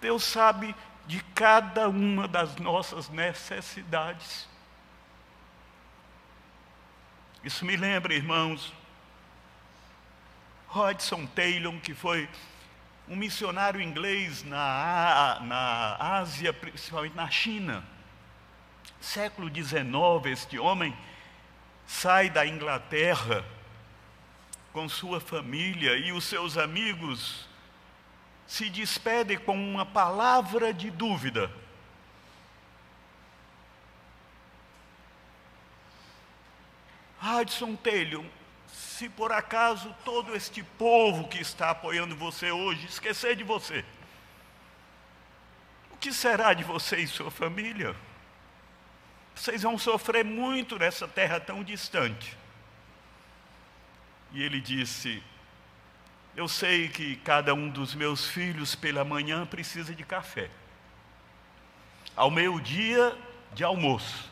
Deus 0.00 0.24
sabe 0.24 0.74
de 1.06 1.22
cada 1.34 1.88
uma 1.88 2.26
das 2.26 2.56
nossas 2.56 3.08
necessidades. 3.08 4.48
Isso 7.44 7.64
me 7.64 7.76
lembra, 7.76 8.12
irmãos, 8.12 8.72
Hodgson 10.72 11.26
Taylor, 11.26 11.74
que 11.80 11.94
foi 11.94 12.28
um 13.08 13.16
missionário 13.16 13.80
inglês 13.80 14.44
na, 14.44 15.40
na 15.42 15.96
Ásia, 16.18 16.52
principalmente 16.52 17.16
na 17.16 17.28
China. 17.28 17.84
Século 19.00 19.52
XIX, 19.52 19.84
este 20.26 20.60
homem 20.60 20.96
sai 21.86 22.30
da 22.30 22.46
Inglaterra 22.46 23.44
com 24.72 24.88
sua 24.88 25.20
família 25.20 25.96
e 25.96 26.12
os 26.12 26.24
seus 26.24 26.56
amigos 26.56 27.48
se 28.46 28.70
despedem 28.70 29.38
com 29.38 29.54
uma 29.54 29.84
palavra 29.84 30.72
de 30.72 30.88
dúvida. 30.88 31.50
Hudson 37.20 37.74
Taylor, 37.74 38.24
se 39.00 39.08
por 39.08 39.32
acaso 39.32 39.96
todo 40.04 40.36
este 40.36 40.62
povo 40.62 41.26
que 41.26 41.40
está 41.40 41.70
apoiando 41.70 42.14
você 42.14 42.50
hoje 42.50 42.84
esquecer 42.84 43.34
de 43.34 43.42
você, 43.42 43.82
o 45.90 45.96
que 45.96 46.12
será 46.12 46.52
de 46.52 46.62
você 46.62 46.98
e 46.98 47.06
sua 47.06 47.30
família? 47.30 47.96
Vocês 49.34 49.62
vão 49.62 49.78
sofrer 49.78 50.22
muito 50.22 50.78
nessa 50.78 51.08
terra 51.08 51.40
tão 51.40 51.64
distante. 51.64 52.36
E 54.32 54.42
ele 54.42 54.60
disse: 54.60 55.22
Eu 56.36 56.46
sei 56.46 56.90
que 56.90 57.16
cada 57.16 57.54
um 57.54 57.70
dos 57.70 57.94
meus 57.94 58.26
filhos 58.26 58.74
pela 58.74 59.02
manhã 59.02 59.46
precisa 59.46 59.94
de 59.94 60.04
café, 60.04 60.50
ao 62.14 62.30
meio-dia 62.30 63.16
de 63.54 63.64
almoço, 63.64 64.30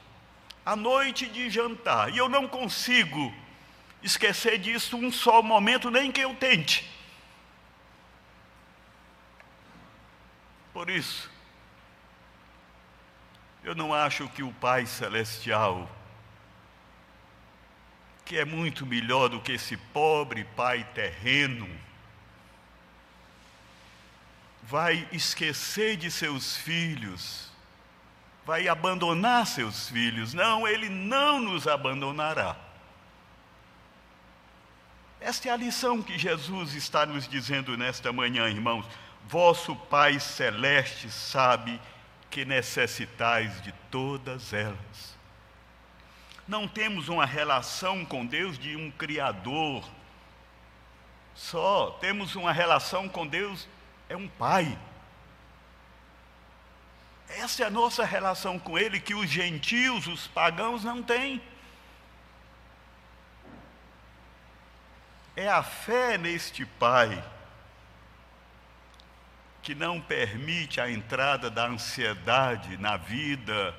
à 0.62 0.76
noite 0.76 1.24
de 1.24 1.48
jantar, 1.48 2.12
e 2.12 2.18
eu 2.18 2.28
não 2.28 2.46
consigo 2.46 3.32
esquecer 4.02 4.58
disso 4.58 4.96
um 4.96 5.10
só 5.10 5.42
momento, 5.42 5.90
nem 5.90 6.12
que 6.12 6.20
eu 6.20 6.34
tente. 6.34 6.88
Por 10.72 10.88
isso, 10.88 11.30
eu 13.64 13.74
não 13.74 13.92
acho 13.92 14.28
que 14.28 14.42
o 14.42 14.52
Pai 14.52 14.86
Celestial, 14.86 15.90
que 18.24 18.38
é 18.38 18.44
muito 18.44 18.86
melhor 18.86 19.28
do 19.28 19.40
que 19.40 19.52
esse 19.52 19.76
pobre 19.76 20.44
pai 20.44 20.84
terreno, 20.94 21.68
vai 24.62 25.08
esquecer 25.10 25.96
de 25.96 26.10
seus 26.10 26.56
filhos, 26.56 27.50
vai 28.44 28.68
abandonar 28.68 29.46
seus 29.46 29.88
filhos. 29.88 30.34
Não, 30.34 30.68
ele 30.68 30.88
não 30.88 31.40
nos 31.40 31.66
abandonará. 31.66 32.67
Esta 35.20 35.48
é 35.48 35.52
a 35.52 35.56
lição 35.56 36.02
que 36.02 36.16
Jesus 36.16 36.74
está 36.74 37.04
nos 37.04 37.26
dizendo 37.26 37.76
nesta 37.76 38.12
manhã, 38.12 38.48
irmãos. 38.48 38.86
Vosso 39.26 39.74
Pai 39.74 40.20
Celeste 40.20 41.10
sabe 41.10 41.80
que 42.30 42.44
necessitais 42.44 43.60
de 43.62 43.72
todas 43.90 44.52
elas. 44.52 45.18
Não 46.46 46.66
temos 46.66 47.08
uma 47.08 47.26
relação 47.26 48.04
com 48.04 48.24
Deus 48.24 48.58
de 48.58 48.76
um 48.76 48.90
Criador 48.90 49.84
só, 51.38 51.92
temos 52.00 52.34
uma 52.34 52.50
relação 52.50 53.08
com 53.08 53.24
Deus, 53.24 53.68
é 54.08 54.16
um 54.16 54.26
Pai. 54.26 54.76
Essa 57.28 57.62
é 57.62 57.66
a 57.66 57.70
nossa 57.70 58.04
relação 58.04 58.58
com 58.58 58.76
Ele 58.76 58.98
que 58.98 59.14
os 59.14 59.30
gentios, 59.30 60.08
os 60.08 60.26
pagãos 60.26 60.82
não 60.82 61.00
têm. 61.00 61.40
É 65.38 65.48
a 65.48 65.62
fé 65.62 66.18
neste 66.18 66.66
Pai 66.66 67.24
que 69.62 69.72
não 69.72 70.00
permite 70.00 70.80
a 70.80 70.90
entrada 70.90 71.48
da 71.48 71.64
ansiedade 71.64 72.76
na 72.76 72.96
vida, 72.96 73.72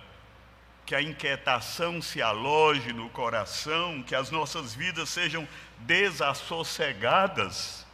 que 0.86 0.96
a 0.96 1.02
inquietação 1.02 2.02
se 2.02 2.22
aloje 2.22 2.94
no 2.94 3.10
coração, 3.10 4.02
que 4.02 4.16
as 4.16 4.32
nossas 4.32 4.74
vidas 4.74 5.10
sejam 5.10 5.46
desassossegadas. 5.80 7.86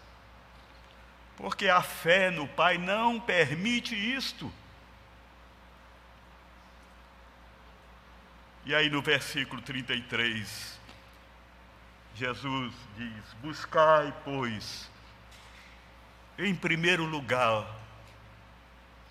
Porque 1.36 1.68
a 1.68 1.82
fé 1.82 2.30
no 2.30 2.48
Pai 2.48 2.78
não 2.78 3.20
permite 3.20 3.96
isto. 3.96 4.54
E 8.64 8.76
aí 8.76 8.92
no 8.92 9.02
versículo 9.02 9.60
33, 9.60 10.75
Jesus 12.16 12.74
diz: 12.98 13.34
Buscai, 13.42 14.14
pois, 14.24 14.90
em 16.40 16.56
primeiro 16.56 17.04
lugar, 17.04 17.68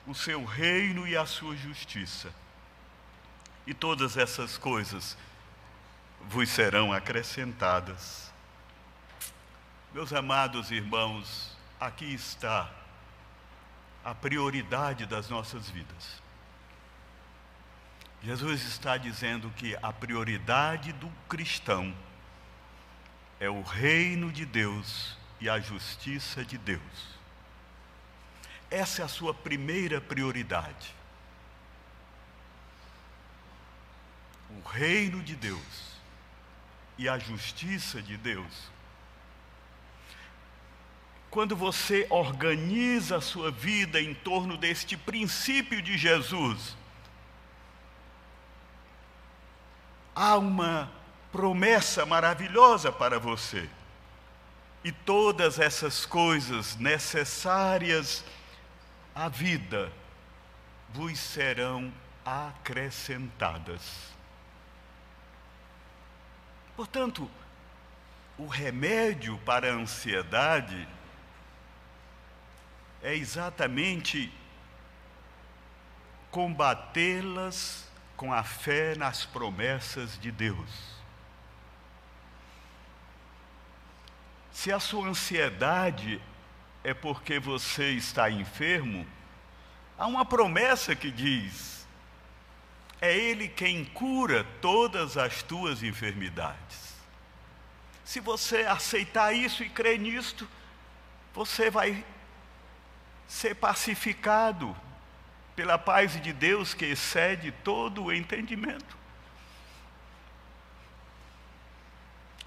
o 0.06 0.14
seu 0.14 0.42
reino 0.44 1.06
e 1.06 1.14
a 1.14 1.26
sua 1.26 1.54
justiça, 1.54 2.32
e 3.66 3.74
todas 3.74 4.16
essas 4.16 4.56
coisas 4.56 5.18
vos 6.22 6.48
serão 6.48 6.92
acrescentadas. 6.92 8.32
Meus 9.92 10.12
amados 10.12 10.70
irmãos, 10.70 11.56
aqui 11.78 12.12
está 12.12 12.70
a 14.02 14.14
prioridade 14.14 15.04
das 15.04 15.28
nossas 15.28 15.68
vidas. 15.68 16.22
Jesus 18.22 18.62
está 18.64 18.96
dizendo 18.96 19.50
que 19.50 19.76
a 19.82 19.92
prioridade 19.92 20.92
do 20.94 21.10
cristão 21.28 21.94
é 23.40 23.48
o 23.48 23.62
reino 23.62 24.32
de 24.32 24.44
Deus 24.44 25.16
e 25.40 25.48
a 25.48 25.60
justiça 25.60 26.44
de 26.44 26.56
Deus. 26.56 27.14
Essa 28.70 29.02
é 29.02 29.04
a 29.04 29.08
sua 29.08 29.34
primeira 29.34 30.00
prioridade. 30.00 30.94
O 34.50 34.68
reino 34.68 35.22
de 35.22 35.34
Deus 35.34 35.94
e 36.96 37.08
a 37.08 37.18
justiça 37.18 38.00
de 38.00 38.16
Deus. 38.16 38.72
Quando 41.30 41.56
você 41.56 42.06
organiza 42.10 43.16
a 43.16 43.20
sua 43.20 43.50
vida 43.50 44.00
em 44.00 44.14
torno 44.14 44.56
deste 44.56 44.96
princípio 44.96 45.82
de 45.82 45.98
Jesus, 45.98 46.76
há 50.14 50.36
uma 50.38 50.92
promessa 51.34 52.06
maravilhosa 52.06 52.92
para 52.92 53.18
você. 53.18 53.68
E 54.84 54.92
todas 54.92 55.58
essas 55.58 56.06
coisas 56.06 56.76
necessárias 56.76 58.24
à 59.12 59.28
vida 59.28 59.90
vos 60.90 61.18
serão 61.18 61.92
acrescentadas. 62.24 63.82
Portanto, 66.76 67.28
o 68.38 68.46
remédio 68.46 69.36
para 69.38 69.72
a 69.72 69.74
ansiedade 69.74 70.86
é 73.02 73.12
exatamente 73.12 74.32
combatê-las 76.30 77.88
com 78.16 78.32
a 78.32 78.44
fé 78.44 78.94
nas 78.94 79.26
promessas 79.26 80.16
de 80.16 80.30
Deus. 80.30 80.93
Se 84.54 84.72
a 84.72 84.78
sua 84.78 85.08
ansiedade 85.08 86.22
é 86.84 86.94
porque 86.94 87.40
você 87.40 87.90
está 87.90 88.30
enfermo, 88.30 89.04
há 89.98 90.06
uma 90.06 90.24
promessa 90.24 90.94
que 90.94 91.10
diz: 91.10 91.84
é 93.00 93.14
Ele 93.14 93.48
quem 93.48 93.84
cura 93.84 94.46
todas 94.62 95.16
as 95.16 95.42
tuas 95.42 95.82
enfermidades. 95.82 96.94
Se 98.04 98.20
você 98.20 98.58
aceitar 98.58 99.34
isso 99.34 99.64
e 99.64 99.68
crer 99.68 99.98
nisto, 99.98 100.48
você 101.34 101.68
vai 101.68 102.04
ser 103.26 103.56
pacificado 103.56 104.74
pela 105.56 105.76
paz 105.76 106.22
de 106.22 106.32
Deus 106.32 106.74
que 106.74 106.84
excede 106.84 107.50
todo 107.50 108.04
o 108.04 108.12
entendimento. 108.12 108.96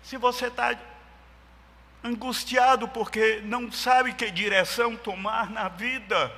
Se 0.01 0.15
você 0.15 0.47
está 0.47 0.73
angustiado 2.07 2.87
porque 2.87 3.41
não 3.43 3.71
sabe 3.71 4.13
que 4.13 4.31
direção 4.31 4.95
tomar 4.95 5.49
na 5.49 5.67
vida. 5.67 6.33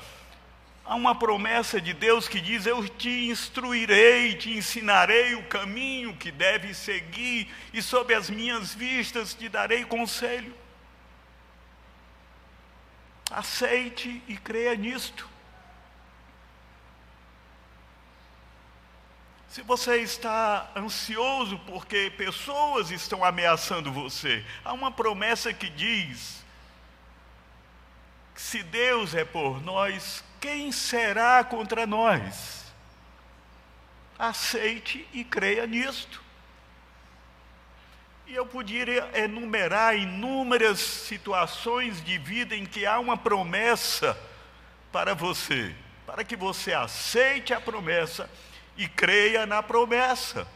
Há 0.84 0.96
uma 0.96 1.14
promessa 1.14 1.80
de 1.80 1.94
Deus 1.94 2.28
que 2.28 2.42
diz: 2.42 2.66
Eu 2.66 2.88
te 2.90 3.30
instruirei, 3.30 4.36
te 4.36 4.58
ensinarei 4.58 5.36
o 5.36 5.44
caminho 5.44 6.16
que 6.16 6.32
deve 6.32 6.74
seguir, 6.74 7.48
e 7.72 7.82
sob 7.82 8.14
as 8.14 8.30
minhas 8.30 8.74
vistas 8.74 9.34
te 9.34 9.48
darei 9.48 9.86
conselho. 9.86 10.54
Aceite 13.30 14.22
e 14.28 14.36
creia 14.36 14.76
nisto. 14.76 15.30
Se 19.50 19.64
você 19.64 19.98
está 19.98 20.70
ansioso 20.76 21.58
porque 21.66 22.14
pessoas 22.16 22.92
estão 22.92 23.26
ameaçando 23.26 23.92
você, 23.92 24.46
há 24.64 24.74
uma 24.74 24.92
promessa 24.92 25.52
que 25.52 25.68
diz: 25.68 26.44
se 28.36 28.62
Deus 28.62 29.16
é 29.16 29.26
por 29.26 29.60
nós, 29.64 30.24
quem 30.40 30.72
será 30.72 31.44
contra 31.44 31.88
nós? 31.88 32.72
Aceite 34.20 35.08
e 35.12 35.24
creia 35.24 35.66
nisto. 35.66 36.22
E 38.28 38.36
eu 38.36 38.46
poderia 38.46 39.10
enumerar 39.16 39.96
inúmeras 39.96 40.80
situações 40.80 42.04
de 42.04 42.20
vida 42.20 42.56
em 42.56 42.68
que 42.68 42.86
há 42.86 43.00
uma 43.00 43.18
promessa 43.18 44.16
para 44.92 45.16
você, 45.16 45.76
para 46.06 46.24
que 46.24 46.36
você 46.36 46.72
aceite 46.72 47.52
a 47.52 47.60
promessa 47.60 48.30
e 48.80 48.88
creia 48.88 49.46
na 49.46 49.62
promessa. 49.62 50.48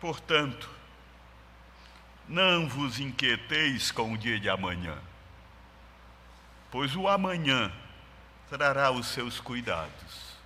Portanto, 0.00 0.70
não 2.28 2.68
vos 2.68 3.00
inquieteis 3.00 3.90
com 3.90 4.12
o 4.12 4.16
dia 4.16 4.38
de 4.38 4.48
amanhã, 4.48 4.96
pois 6.70 6.94
o 6.94 7.08
amanhã 7.08 7.72
trará 8.48 8.92
os 8.92 9.08
seus 9.08 9.40
cuidados. 9.40 10.36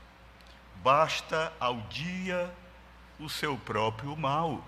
Basta 0.77 1.53
ao 1.61 1.77
dia 1.91 2.51
o 3.19 3.29
seu 3.29 3.59
próprio 3.59 4.17
mal. 4.17 4.65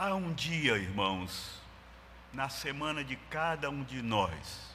Há 0.00 0.14
um 0.14 0.32
dia, 0.32 0.76
irmãos, 0.76 1.60
na 2.32 2.48
semana 2.48 3.02
de 3.02 3.16
cada 3.28 3.68
um 3.68 3.82
de 3.82 4.00
nós, 4.00 4.70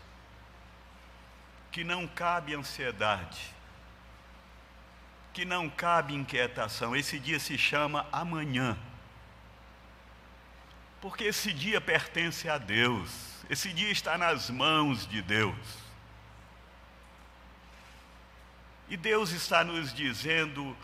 que 1.72 1.82
não 1.82 2.06
cabe 2.06 2.54
ansiedade, 2.54 3.56
que 5.32 5.46
não 5.46 5.70
cabe 5.70 6.14
inquietação. 6.14 6.94
Esse 6.94 7.18
dia 7.18 7.40
se 7.40 7.58
chama 7.58 8.06
amanhã. 8.12 8.78
Porque 11.00 11.24
esse 11.24 11.54
dia 11.54 11.80
pertence 11.80 12.50
a 12.50 12.58
Deus. 12.58 13.46
Esse 13.50 13.72
dia 13.72 13.92
está 13.92 14.18
nas 14.18 14.50
mãos 14.50 15.08
de 15.08 15.22
Deus. 15.22 15.56
E 18.90 18.98
Deus 18.98 19.32
está 19.32 19.64
nos 19.64 19.94
dizendo: 19.94 20.76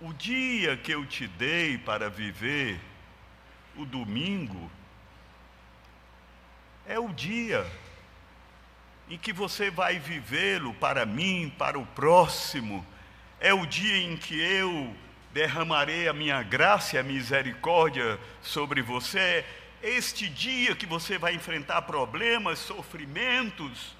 o 0.00 0.12
dia 0.12 0.76
que 0.76 0.90
eu 0.90 1.06
te 1.06 1.28
dei 1.28 1.78
para 1.78 2.10
viver, 2.10 2.80
o 3.76 3.84
domingo, 3.84 4.70
é 6.86 6.98
o 6.98 7.08
dia 7.08 7.66
em 9.08 9.18
que 9.18 9.32
você 9.32 9.70
vai 9.70 9.98
vivê-lo 9.98 10.74
para 10.74 11.06
mim, 11.06 11.52
para 11.56 11.78
o 11.78 11.86
próximo 11.86 12.84
é 13.40 13.52
o 13.52 13.66
dia 13.66 13.98
em 13.98 14.16
que 14.16 14.40
eu 14.40 14.94
derramarei 15.32 16.08
a 16.08 16.12
minha 16.12 16.42
graça 16.42 16.96
e 16.96 16.98
a 16.98 17.02
misericórdia 17.02 18.18
sobre 18.40 18.80
você. 18.80 19.44
Este 19.82 20.28
dia 20.28 20.74
que 20.74 20.86
você 20.86 21.18
vai 21.18 21.34
enfrentar 21.34 21.82
problemas, 21.82 22.58
sofrimentos, 22.58 23.94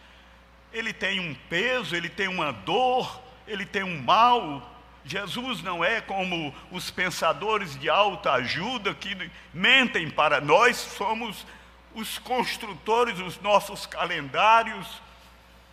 ele 0.72 0.92
tem 0.92 1.20
um 1.20 1.34
peso, 1.50 1.94
ele 1.94 2.08
tem 2.08 2.28
uma 2.28 2.50
dor, 2.50 3.20
ele 3.46 3.66
tem 3.66 3.82
um 3.82 4.00
mal. 4.02 4.75
Jesus 5.06 5.62
não 5.62 5.84
é 5.84 6.00
como 6.00 6.52
os 6.72 6.90
pensadores 6.90 7.78
de 7.78 7.88
alta 7.88 8.32
ajuda 8.32 8.92
que 8.92 9.30
mentem 9.54 10.10
para 10.10 10.40
nós, 10.40 10.76
somos 10.76 11.46
os 11.94 12.18
construtores 12.18 13.16
dos 13.16 13.40
nossos 13.40 13.86
calendários, 13.86 15.00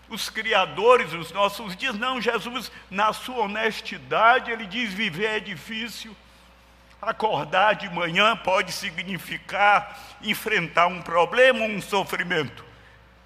os 0.07 0.29
criadores 0.29 1.09
dos 1.09 1.31
nossos 1.31 1.75
dias. 1.75 1.97
Não, 1.97 2.21
Jesus, 2.21 2.71
na 2.91 3.11
sua 3.11 3.45
honestidade, 3.45 4.51
ele 4.51 4.67
diz: 4.67 4.93
viver 4.93 5.25
é 5.25 5.39
difícil. 5.39 6.15
Acordar 7.01 7.73
de 7.73 7.89
manhã 7.89 8.37
pode 8.37 8.71
significar 8.71 9.99
enfrentar 10.21 10.87
um 10.87 11.01
problema, 11.01 11.65
um 11.65 11.81
sofrimento, 11.81 12.63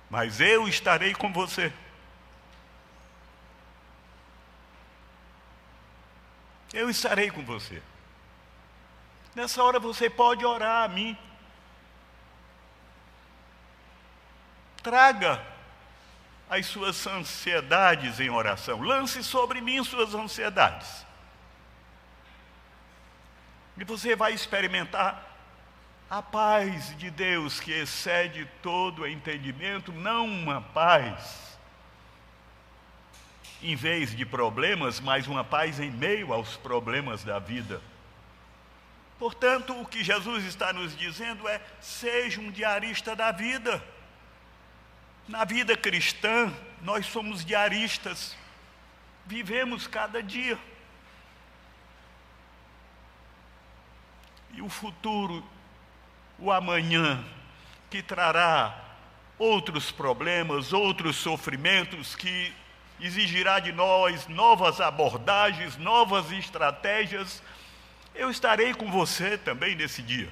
mas 0.09 0.39
eu 0.39 0.67
estarei 0.67 1.13
com 1.13 1.31
você. 1.33 1.71
Eu 6.87 6.91
estarei 6.91 7.29
com 7.29 7.43
você. 7.43 7.83
Nessa 9.35 9.61
hora 9.61 9.77
você 9.77 10.09
pode 10.09 10.45
orar 10.45 10.85
a 10.85 10.87
mim. 10.87 11.17
Traga 14.81 15.45
as 16.49 16.65
suas 16.65 17.05
ansiedades 17.05 18.21
em 18.21 18.29
oração. 18.29 18.81
Lance 18.81 19.21
sobre 19.21 19.59
mim 19.59 19.83
suas 19.83 20.15
ansiedades. 20.15 21.05
E 23.75 23.83
você 23.83 24.15
vai 24.15 24.31
experimentar 24.31 25.25
a 26.09 26.21
paz 26.21 26.97
de 26.97 27.11
Deus 27.11 27.59
que 27.59 27.73
excede 27.73 28.49
todo 28.63 29.05
entendimento, 29.05 29.91
não 29.91 30.25
uma 30.25 30.61
paz 30.61 31.46
em 33.61 33.75
vez 33.75 34.15
de 34.15 34.25
problemas, 34.25 34.99
mas 34.99 35.27
uma 35.27 35.43
paz 35.43 35.79
em 35.79 35.89
meio 35.89 36.33
aos 36.33 36.55
problemas 36.57 37.23
da 37.23 37.39
vida. 37.39 37.81
Portanto, 39.17 39.79
o 39.79 39.85
que 39.85 40.03
Jesus 40.03 40.45
está 40.45 40.71
nos 40.71 40.95
dizendo 40.95 41.47
é: 41.47 41.59
seja 41.81 42.39
um 42.39 42.51
diarista 42.51 43.15
da 43.15 43.31
vida. 43.31 43.83
Na 45.27 45.43
vida 45.43 45.75
cristã, 45.75 46.53
nós 46.81 47.05
somos 47.07 47.43
diaristas, 47.43 48.37
vivemos 49.25 49.87
cada 49.87 50.23
dia. 50.23 50.57
E 54.53 54.61
o 54.61 54.69
futuro, 54.69 55.43
o 56.39 56.51
amanhã, 56.51 57.23
que 57.89 58.01
trará 58.01 58.85
outros 59.37 59.91
problemas, 59.91 60.71
outros 60.71 61.17
sofrimentos, 61.17 62.15
que 62.15 62.53
exigirá 62.99 63.59
de 63.59 63.71
nós 63.71 64.27
novas 64.27 64.81
abordagens, 64.81 65.77
novas 65.77 66.31
estratégias, 66.31 67.41
eu 68.15 68.29
estarei 68.31 68.73
com 68.73 68.89
você 68.91 69.37
também 69.37 69.75
nesse 69.75 70.01
dia. 70.01 70.31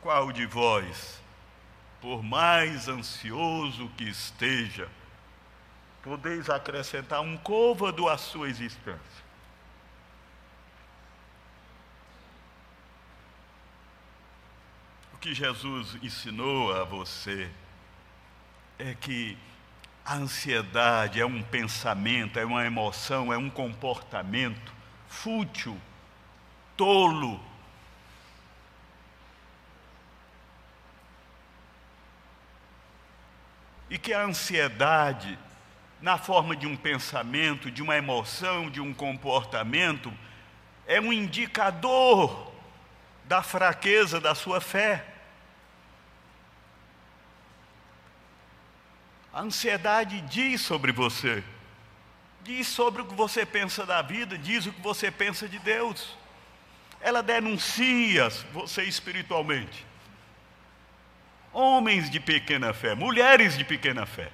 Qual 0.00 0.32
de 0.32 0.46
vós, 0.46 1.20
por 2.00 2.22
mais 2.22 2.88
ansioso 2.88 3.88
que 3.96 4.04
esteja, 4.04 4.88
podeis 6.02 6.48
acrescentar 6.48 7.20
um 7.20 7.36
côvado 7.36 8.08
à 8.08 8.16
sua 8.16 8.48
existência? 8.48 9.30
O 15.12 15.18
que 15.18 15.34
Jesus 15.34 15.96
ensinou 16.02 16.72
a 16.72 16.84
você 16.84 17.50
é 18.80 18.96
que 18.98 19.36
a 20.04 20.14
ansiedade 20.14 21.20
é 21.20 21.26
um 21.26 21.42
pensamento, 21.42 22.38
é 22.38 22.44
uma 22.44 22.64
emoção, 22.64 23.32
é 23.32 23.36
um 23.36 23.50
comportamento 23.50 24.72
fútil, 25.06 25.78
tolo, 26.76 27.40
e 33.90 33.98
que 33.98 34.14
a 34.14 34.22
ansiedade, 34.22 35.38
na 36.00 36.16
forma 36.16 36.56
de 36.56 36.66
um 36.66 36.76
pensamento, 36.76 37.70
de 37.70 37.82
uma 37.82 37.96
emoção, 37.96 38.70
de 38.70 38.80
um 38.80 38.94
comportamento, 38.94 40.12
é 40.86 41.00
um 41.00 41.12
indicador 41.12 42.50
da 43.24 43.42
fraqueza 43.42 44.20
da 44.20 44.34
sua 44.34 44.60
fé. 44.60 45.09
A 49.32 49.40
ansiedade 49.40 50.20
diz 50.22 50.60
sobre 50.60 50.92
você, 50.92 51.42
diz 52.42 52.66
sobre 52.66 53.02
o 53.02 53.06
que 53.06 53.14
você 53.14 53.46
pensa 53.46 53.86
da 53.86 54.02
vida, 54.02 54.36
diz 54.36 54.66
o 54.66 54.72
que 54.72 54.80
você 54.80 55.10
pensa 55.10 55.48
de 55.48 55.58
Deus. 55.58 56.16
Ela 57.00 57.22
denuncia 57.22 58.28
você 58.52 58.82
espiritualmente 58.84 59.90
homens 61.52 62.08
de 62.10 62.20
pequena 62.20 62.72
fé, 62.72 62.94
mulheres 62.94 63.56
de 63.56 63.64
pequena 63.64 64.06
fé. 64.06 64.30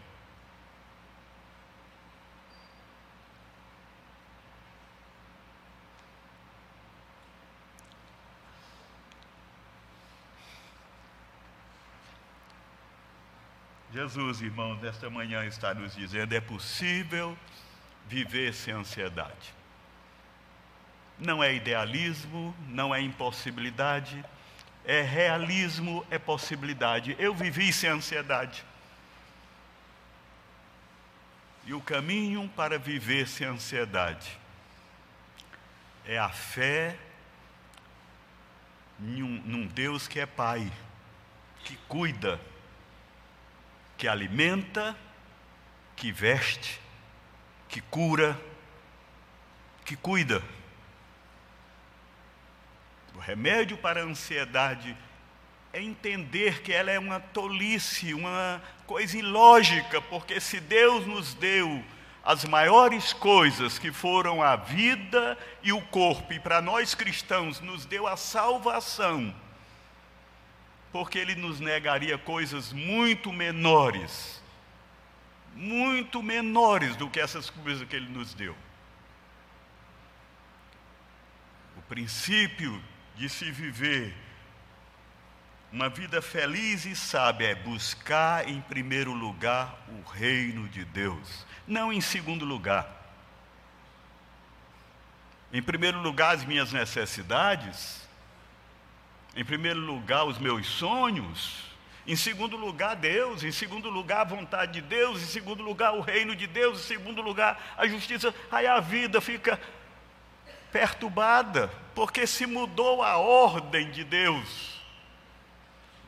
Jesus, 14.07 14.41
irmãos, 14.41 14.81
nesta 14.81 15.11
manhã 15.11 15.45
está 15.45 15.75
nos 15.75 15.97
dizendo: 15.97 16.33
é 16.33 16.41
possível 16.41 17.37
viver 18.07 18.55
sem 18.55 18.73
ansiedade. 18.73 19.53
Não 21.19 21.43
é 21.43 21.53
idealismo, 21.53 22.55
não 22.69 22.95
é 22.95 23.01
impossibilidade, 23.01 24.25
é 24.85 25.03
realismo, 25.03 26.07
é 26.09 26.21
possibilidade. 26.21 27.17
Eu 27.19 27.35
vivi 27.35 27.73
sem 27.73 27.91
ansiedade. 27.91 28.65
E 31.65 31.75
o 31.75 31.81
caminho 31.81 32.49
para 32.51 32.79
viver 32.79 33.27
sem 33.27 33.45
ansiedade 33.45 34.39
é 36.05 36.17
a 36.17 36.29
fé 36.29 36.97
num, 39.01 39.43
num 39.45 39.67
Deus 39.67 40.07
que 40.07 40.21
é 40.21 40.27
Pai, 40.27 40.71
que 41.65 41.77
cuida, 41.89 42.41
que 43.97 44.07
alimenta, 44.07 44.97
que 45.95 46.13
veste, 46.13 46.81
que 47.69 47.81
cura, 47.81 48.39
que 49.85 49.97
cuida. 49.97 50.43
O 53.15 53.19
remédio 53.19 53.79
para 53.79 54.01
a 54.01 54.05
ansiedade 54.05 54.97
é 55.73 55.81
entender 55.81 56.63
que 56.63 56.73
ela 56.73 56.91
é 56.91 56.99
uma 56.99 57.21
tolice, 57.21 58.13
uma 58.13 58.63
coisa 58.87 59.17
ilógica, 59.17 60.01
porque 60.03 60.41
se 60.41 60.61
Deus 60.61 61.07
nos 61.07 61.35
deu 61.35 61.83
as 62.25 62.45
maiores 62.45 63.13
coisas 63.13 63.79
que 63.79 63.93
foram 63.93 64.43
a 64.43 64.57
vida 64.57 65.39
e 65.63 65.73
o 65.73 65.81
corpo, 65.81 66.33
e 66.33 66.41
para 66.41 66.61
nós 66.61 66.95
cristãos 66.95 67.61
nos 67.61 67.87
deu 67.87 68.07
a 68.07 68.17
salvação, 68.17 69.35
porque 70.97 71.19
Ele 71.19 71.35
nos 71.35 71.61
negaria 71.61 72.17
coisas 72.17 72.73
muito 72.73 73.31
menores, 73.31 74.43
muito 75.55 76.23
menores 76.23 76.97
do 76.97 77.11
que 77.11 77.21
essas 77.21 77.51
coisas 77.51 77.87
que 77.87 77.95
Ele 77.95 78.09
nos 78.09 78.33
deu. 78.33 78.57
O 81.77 81.83
princípio 81.83 82.83
de 83.15 83.29
se 83.29 83.51
viver 83.51 84.17
uma 85.71 85.91
vida 85.91 86.23
feliz 86.23 86.87
e 86.87 86.97
sábia 86.97 87.49
é 87.49 87.55
buscar 87.55 88.49
em 88.49 88.63
primeiro 88.63 89.13
lugar 89.13 89.79
o 89.91 90.09
reino 90.09 90.67
de 90.67 90.83
Deus, 90.83 91.45
não 91.69 91.93
em 91.93 92.01
segundo 92.01 92.47
lugar. 92.47 92.91
Em 95.53 95.63
primeiro 95.63 96.01
lugar, 96.01 96.37
as 96.37 96.45
minhas 96.47 96.73
necessidades, 96.73 98.06
em 99.37 99.45
primeiro 99.45 99.79
lugar, 99.81 100.25
os 100.25 100.39
meus 100.39 100.67
sonhos, 100.67 101.67
em 102.07 102.17
segundo 102.17 102.57
lugar, 102.57 102.97
Deus, 102.97 103.43
em 103.43 103.53
segundo 103.53 103.91
lugar, 103.91 104.23
a 104.23 104.25
vontade 104.25 104.73
de 104.73 104.81
Deus, 104.81 105.23
em 105.23 105.27
segundo 105.27 105.63
lugar, 105.63 105.93
o 105.93 106.01
reino 106.01 106.35
de 106.35 106.47
Deus, 106.47 106.81
em 106.81 106.83
segundo 106.85 107.21
lugar, 107.21 107.75
a 107.77 107.87
justiça. 107.87 108.35
Aí 108.51 108.67
a 108.67 108.81
vida 108.81 109.21
fica 109.21 109.61
perturbada, 110.73 111.69
porque 111.95 112.27
se 112.27 112.47
mudou 112.47 113.03
a 113.03 113.19
ordem 113.19 113.91
de 113.91 114.05
Deus. 114.05 114.81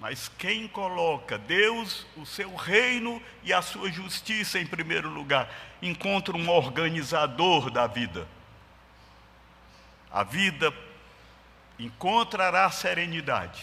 Mas 0.01 0.31
quem 0.39 0.69
coloca 0.69 1.37
Deus, 1.37 2.07
o 2.17 2.25
seu 2.25 2.55
reino 2.55 3.21
e 3.43 3.53
a 3.53 3.61
sua 3.61 3.91
justiça 3.91 4.59
em 4.59 4.67
primeiro 4.67 5.11
lugar, 5.11 5.53
encontra 5.83 6.37
um 6.37 6.49
organizador 6.49 7.71
da 7.71 7.89
vida. 7.89 8.27
A 10.11 10.23
vida 10.23 10.73
encontrará 11.79 12.71
serenidade, 12.71 13.63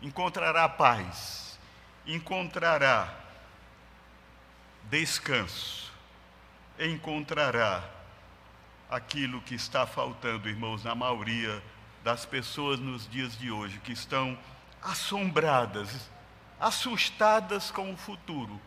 encontrará 0.00 0.68
paz, 0.68 1.58
encontrará 2.06 3.14
descanso, 4.84 5.92
encontrará 6.78 7.84
aquilo 8.90 9.42
que 9.42 9.54
está 9.54 9.86
faltando, 9.86 10.48
irmãos, 10.48 10.84
na 10.84 10.94
maioria 10.94 11.62
das 12.02 12.24
pessoas 12.24 12.80
nos 12.80 13.08
dias 13.08 13.36
de 13.36 13.50
hoje, 13.50 13.78
que 13.80 13.92
estão 13.92 14.38
assombradas, 14.82 16.08
assustadas 16.58 17.70
com 17.70 17.92
o 17.92 17.96
futuro, 17.96 18.58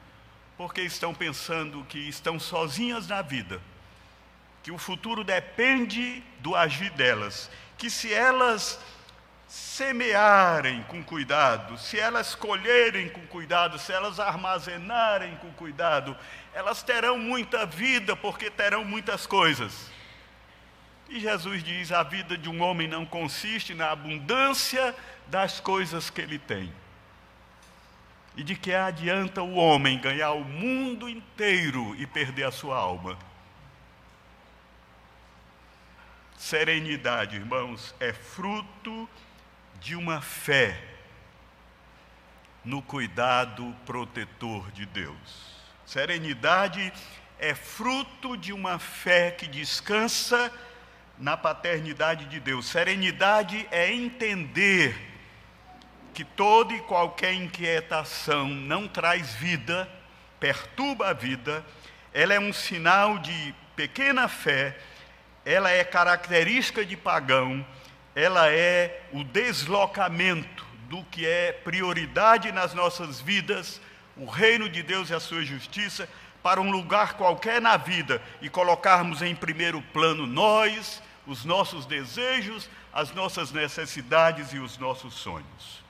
porque 0.56 0.82
estão 0.82 1.14
pensando 1.14 1.84
que 1.86 1.98
estão 1.98 2.40
sozinhas 2.40 3.08
na 3.08 3.24
vida, 3.24 3.60
que 4.62 4.72
o 4.72 4.78
futuro 4.78 5.24
depende 5.24 6.24
do 6.40 6.56
agir 6.56 6.92
delas, 6.92 7.50
que 7.82 7.90
se 7.90 8.14
elas 8.14 8.80
semearem 9.48 10.84
com 10.84 11.04
cuidado, 11.04 11.76
se 11.80 12.00
elas 12.00 12.36
colherem 12.36 13.10
com 13.10 13.26
cuidado, 13.26 13.80
se 13.80 13.92
elas 13.92 14.20
armazenarem 14.20 15.36
com 15.38 15.52
cuidado, 15.54 16.16
elas 16.54 16.84
terão 16.84 17.18
muita 17.18 17.66
vida, 17.66 18.16
porque 18.16 18.52
terão 18.52 18.86
muitas 18.86 19.26
coisas. 19.26 19.92
E 21.10 21.20
Jesus 21.20 21.64
diz: 21.64 21.92
a 21.92 22.04
vida 22.04 22.38
de 22.38 22.48
um 22.48 22.62
homem 22.62 22.88
não 22.88 23.04
consiste 23.04 23.74
na 23.74 23.90
abundância 23.90 24.96
das 25.26 25.60
coisas 25.60 26.12
que 26.12 26.22
ele 26.22 26.38
tem. 26.38 26.72
E 28.38 28.44
de 28.44 28.56
que 28.56 28.76
adianta 28.76 29.42
o 29.42 29.56
homem 29.56 30.00
ganhar 30.00 30.34
o 30.34 30.46
mundo 30.46 31.10
inteiro 31.10 31.96
e 31.96 32.06
perder 32.06 32.44
a 32.44 32.52
sua 32.52 32.78
alma? 32.78 33.18
Serenidade, 36.42 37.36
irmãos, 37.36 37.94
é 38.00 38.12
fruto 38.12 39.08
de 39.80 39.96
uma 39.96 40.22
fé 40.22 40.76
no 42.66 42.82
cuidado 42.82 43.76
protetor 43.86 44.72
de 44.72 44.88
Deus. 44.88 45.56
Serenidade 45.86 46.92
é 47.38 47.54
fruto 47.54 48.36
de 48.36 48.52
uma 48.52 48.80
fé 48.80 49.30
que 49.30 49.46
descansa 49.46 50.52
na 51.16 51.38
paternidade 51.38 52.26
de 52.26 52.40
Deus. 52.40 52.66
Serenidade 52.66 53.68
é 53.70 53.94
entender 53.94 54.96
que 56.12 56.26
toda 56.26 56.74
e 56.74 56.82
qualquer 56.82 57.36
inquietação 57.36 58.48
não 58.48 58.88
traz 58.88 59.32
vida, 59.36 59.88
perturba 60.40 61.10
a 61.10 61.14
vida, 61.14 61.64
ela 62.12 62.34
é 62.34 62.40
um 62.40 62.52
sinal 62.52 63.20
de 63.20 63.54
pequena 63.76 64.28
fé, 64.28 64.76
ela 65.46 65.70
é 65.72 65.84
característica 65.84 66.86
de 66.86 66.96
pagão, 66.96 67.66
ela 68.16 68.50
é 68.50 69.04
o 69.12 69.24
deslocamento 69.24 70.66
do 70.90 71.04
que 71.06 71.26
é 71.26 71.52
prioridade 71.52 72.52
nas 72.52 72.74
nossas 72.74 73.22
vidas, 73.22 73.82
o 74.18 74.26
reino 74.26 74.70
de 74.70 74.84
Deus 74.84 75.10
e 75.10 75.14
a 75.14 75.20
sua 75.20 75.44
justiça, 75.44 76.08
para 76.44 76.60
um 76.60 76.72
lugar 76.72 77.14
qualquer 77.14 77.62
na 77.62 77.78
vida 77.78 78.22
e 78.42 78.50
colocarmos 78.50 79.22
em 79.22 79.36
primeiro 79.36 79.82
plano 79.94 80.26
nós, 80.26 81.02
os 81.26 81.46
nossos 81.46 81.86
desejos, 81.86 82.70
as 82.92 83.14
nossas 83.14 83.52
necessidades 83.52 84.52
e 84.52 84.58
os 84.58 84.78
nossos 84.78 85.14
sonhos. 85.14 85.82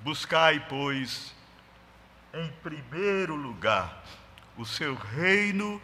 Buscai, 0.00 0.64
pois, 0.68 1.34
em 2.32 2.48
primeiro 2.62 3.34
lugar 3.34 4.04
o 4.56 4.64
seu 4.64 4.94
reino 4.94 5.80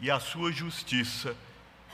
e 0.00 0.10
a 0.10 0.20
sua 0.20 0.52
justiça, 0.52 1.36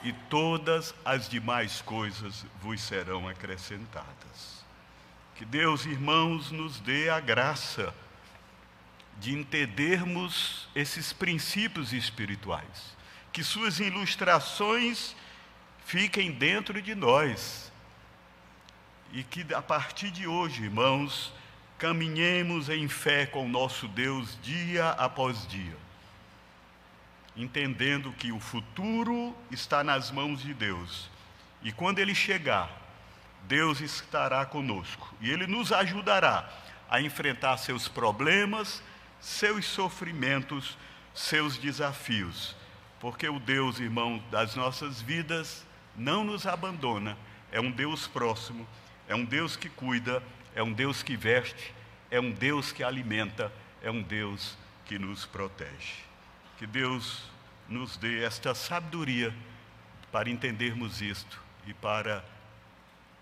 e 0.03 0.13
todas 0.13 0.95
as 1.05 1.29
demais 1.29 1.81
coisas 1.83 2.45
vos 2.61 2.81
serão 2.81 3.29
acrescentadas. 3.29 4.65
Que 5.35 5.45
Deus, 5.45 5.85
irmãos, 5.85 6.51
nos 6.51 6.81
dê 6.81 7.11
a 7.11 7.21
graça 7.21 7.95
de 9.19 9.33
entendermos 9.33 10.69
esses 10.75 11.13
princípios 11.13 11.93
espirituais, 11.93 12.97
que 13.33 13.43
suas 13.43 13.81
ilustrações 13.81 15.15
fiquem 15.85 16.33
dentro 16.33 16.81
de 16.81 16.95
nós. 16.95 17.73
E 19.13 19.23
que 19.23 19.47
a 19.55 19.63
partir 19.63 20.11
de 20.11 20.27
hoje, 20.27 20.65
irmãos, 20.65 21.33
caminhemos 21.79 22.69
em 22.69 22.89
fé 22.89 23.27
com 23.27 23.49
nosso 23.49 23.87
Deus 23.89 24.39
dia 24.43 24.91
após 24.91 25.47
dia, 25.47 25.77
entendendo 27.37 28.13
que 28.13 28.33
o 28.33 28.41
futuro 28.41 29.37
está 29.51 29.85
nas 29.85 30.11
mãos 30.11 30.41
de 30.41 30.55
Deus. 30.55 31.11
E 31.63 31.71
quando 31.71 31.99
ele 31.99 32.15
chegar, 32.15 32.71
Deus 33.47 33.81
estará 33.81 34.45
conosco 34.45 35.15
e 35.21 35.31
ele 35.31 35.47
nos 35.47 35.73
ajudará 35.73 36.49
a 36.89 37.01
enfrentar 37.01 37.57
seus 37.59 37.89
problemas, 37.89 38.83
seus 39.21 39.67
sofrimentos, 39.67 40.77
seus 41.15 41.59
desafios. 41.59 42.57
Porque 43.01 43.29
o 43.29 43.39
Deus, 43.39 43.79
irmão, 43.79 44.23
das 44.31 44.55
nossas 44.55 45.03
vidas 45.03 45.67
não 45.97 46.25
nos 46.25 46.47
abandona, 46.47 47.17
é 47.53 47.61
um 47.61 47.71
Deus 47.71 48.07
próximo, 48.07 48.67
é 49.09 49.15
um 49.15 49.25
Deus 49.25 49.57
que 49.57 49.69
cuida, 49.69 50.23
é 50.55 50.63
um 50.63 50.73
Deus 50.73 51.03
que 51.03 51.17
veste, 51.17 51.75
é 52.11 52.21
um 52.21 52.31
Deus 52.31 52.73
que 52.73 52.83
alimenta, 52.83 53.53
é 53.83 53.91
um 53.91 54.03
Deus 54.03 54.57
que 54.85 54.99
nos 54.99 55.27
protege. 55.27 56.06
Que 56.57 56.67
Deus 56.67 57.31
nos 57.69 57.97
dê 57.97 58.25
esta 58.25 58.55
sabedoria 58.55 59.35
para 60.11 60.31
entendermos 60.31 61.03
isto 61.03 61.43
e 61.67 61.75
para 61.75 62.25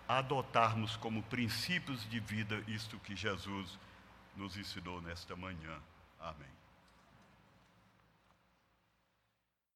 adotarmos 0.09 0.97
como 0.97 1.23
princípios 1.23 2.09
de 2.09 2.21
vida 2.21 2.63
isto 2.69 2.99
que 3.01 3.17
Jesus 3.17 3.79
nos 4.37 4.57
ensinou 4.57 5.01
nesta 5.01 5.35
manhã. 5.35 5.79
Amém. 6.21 6.64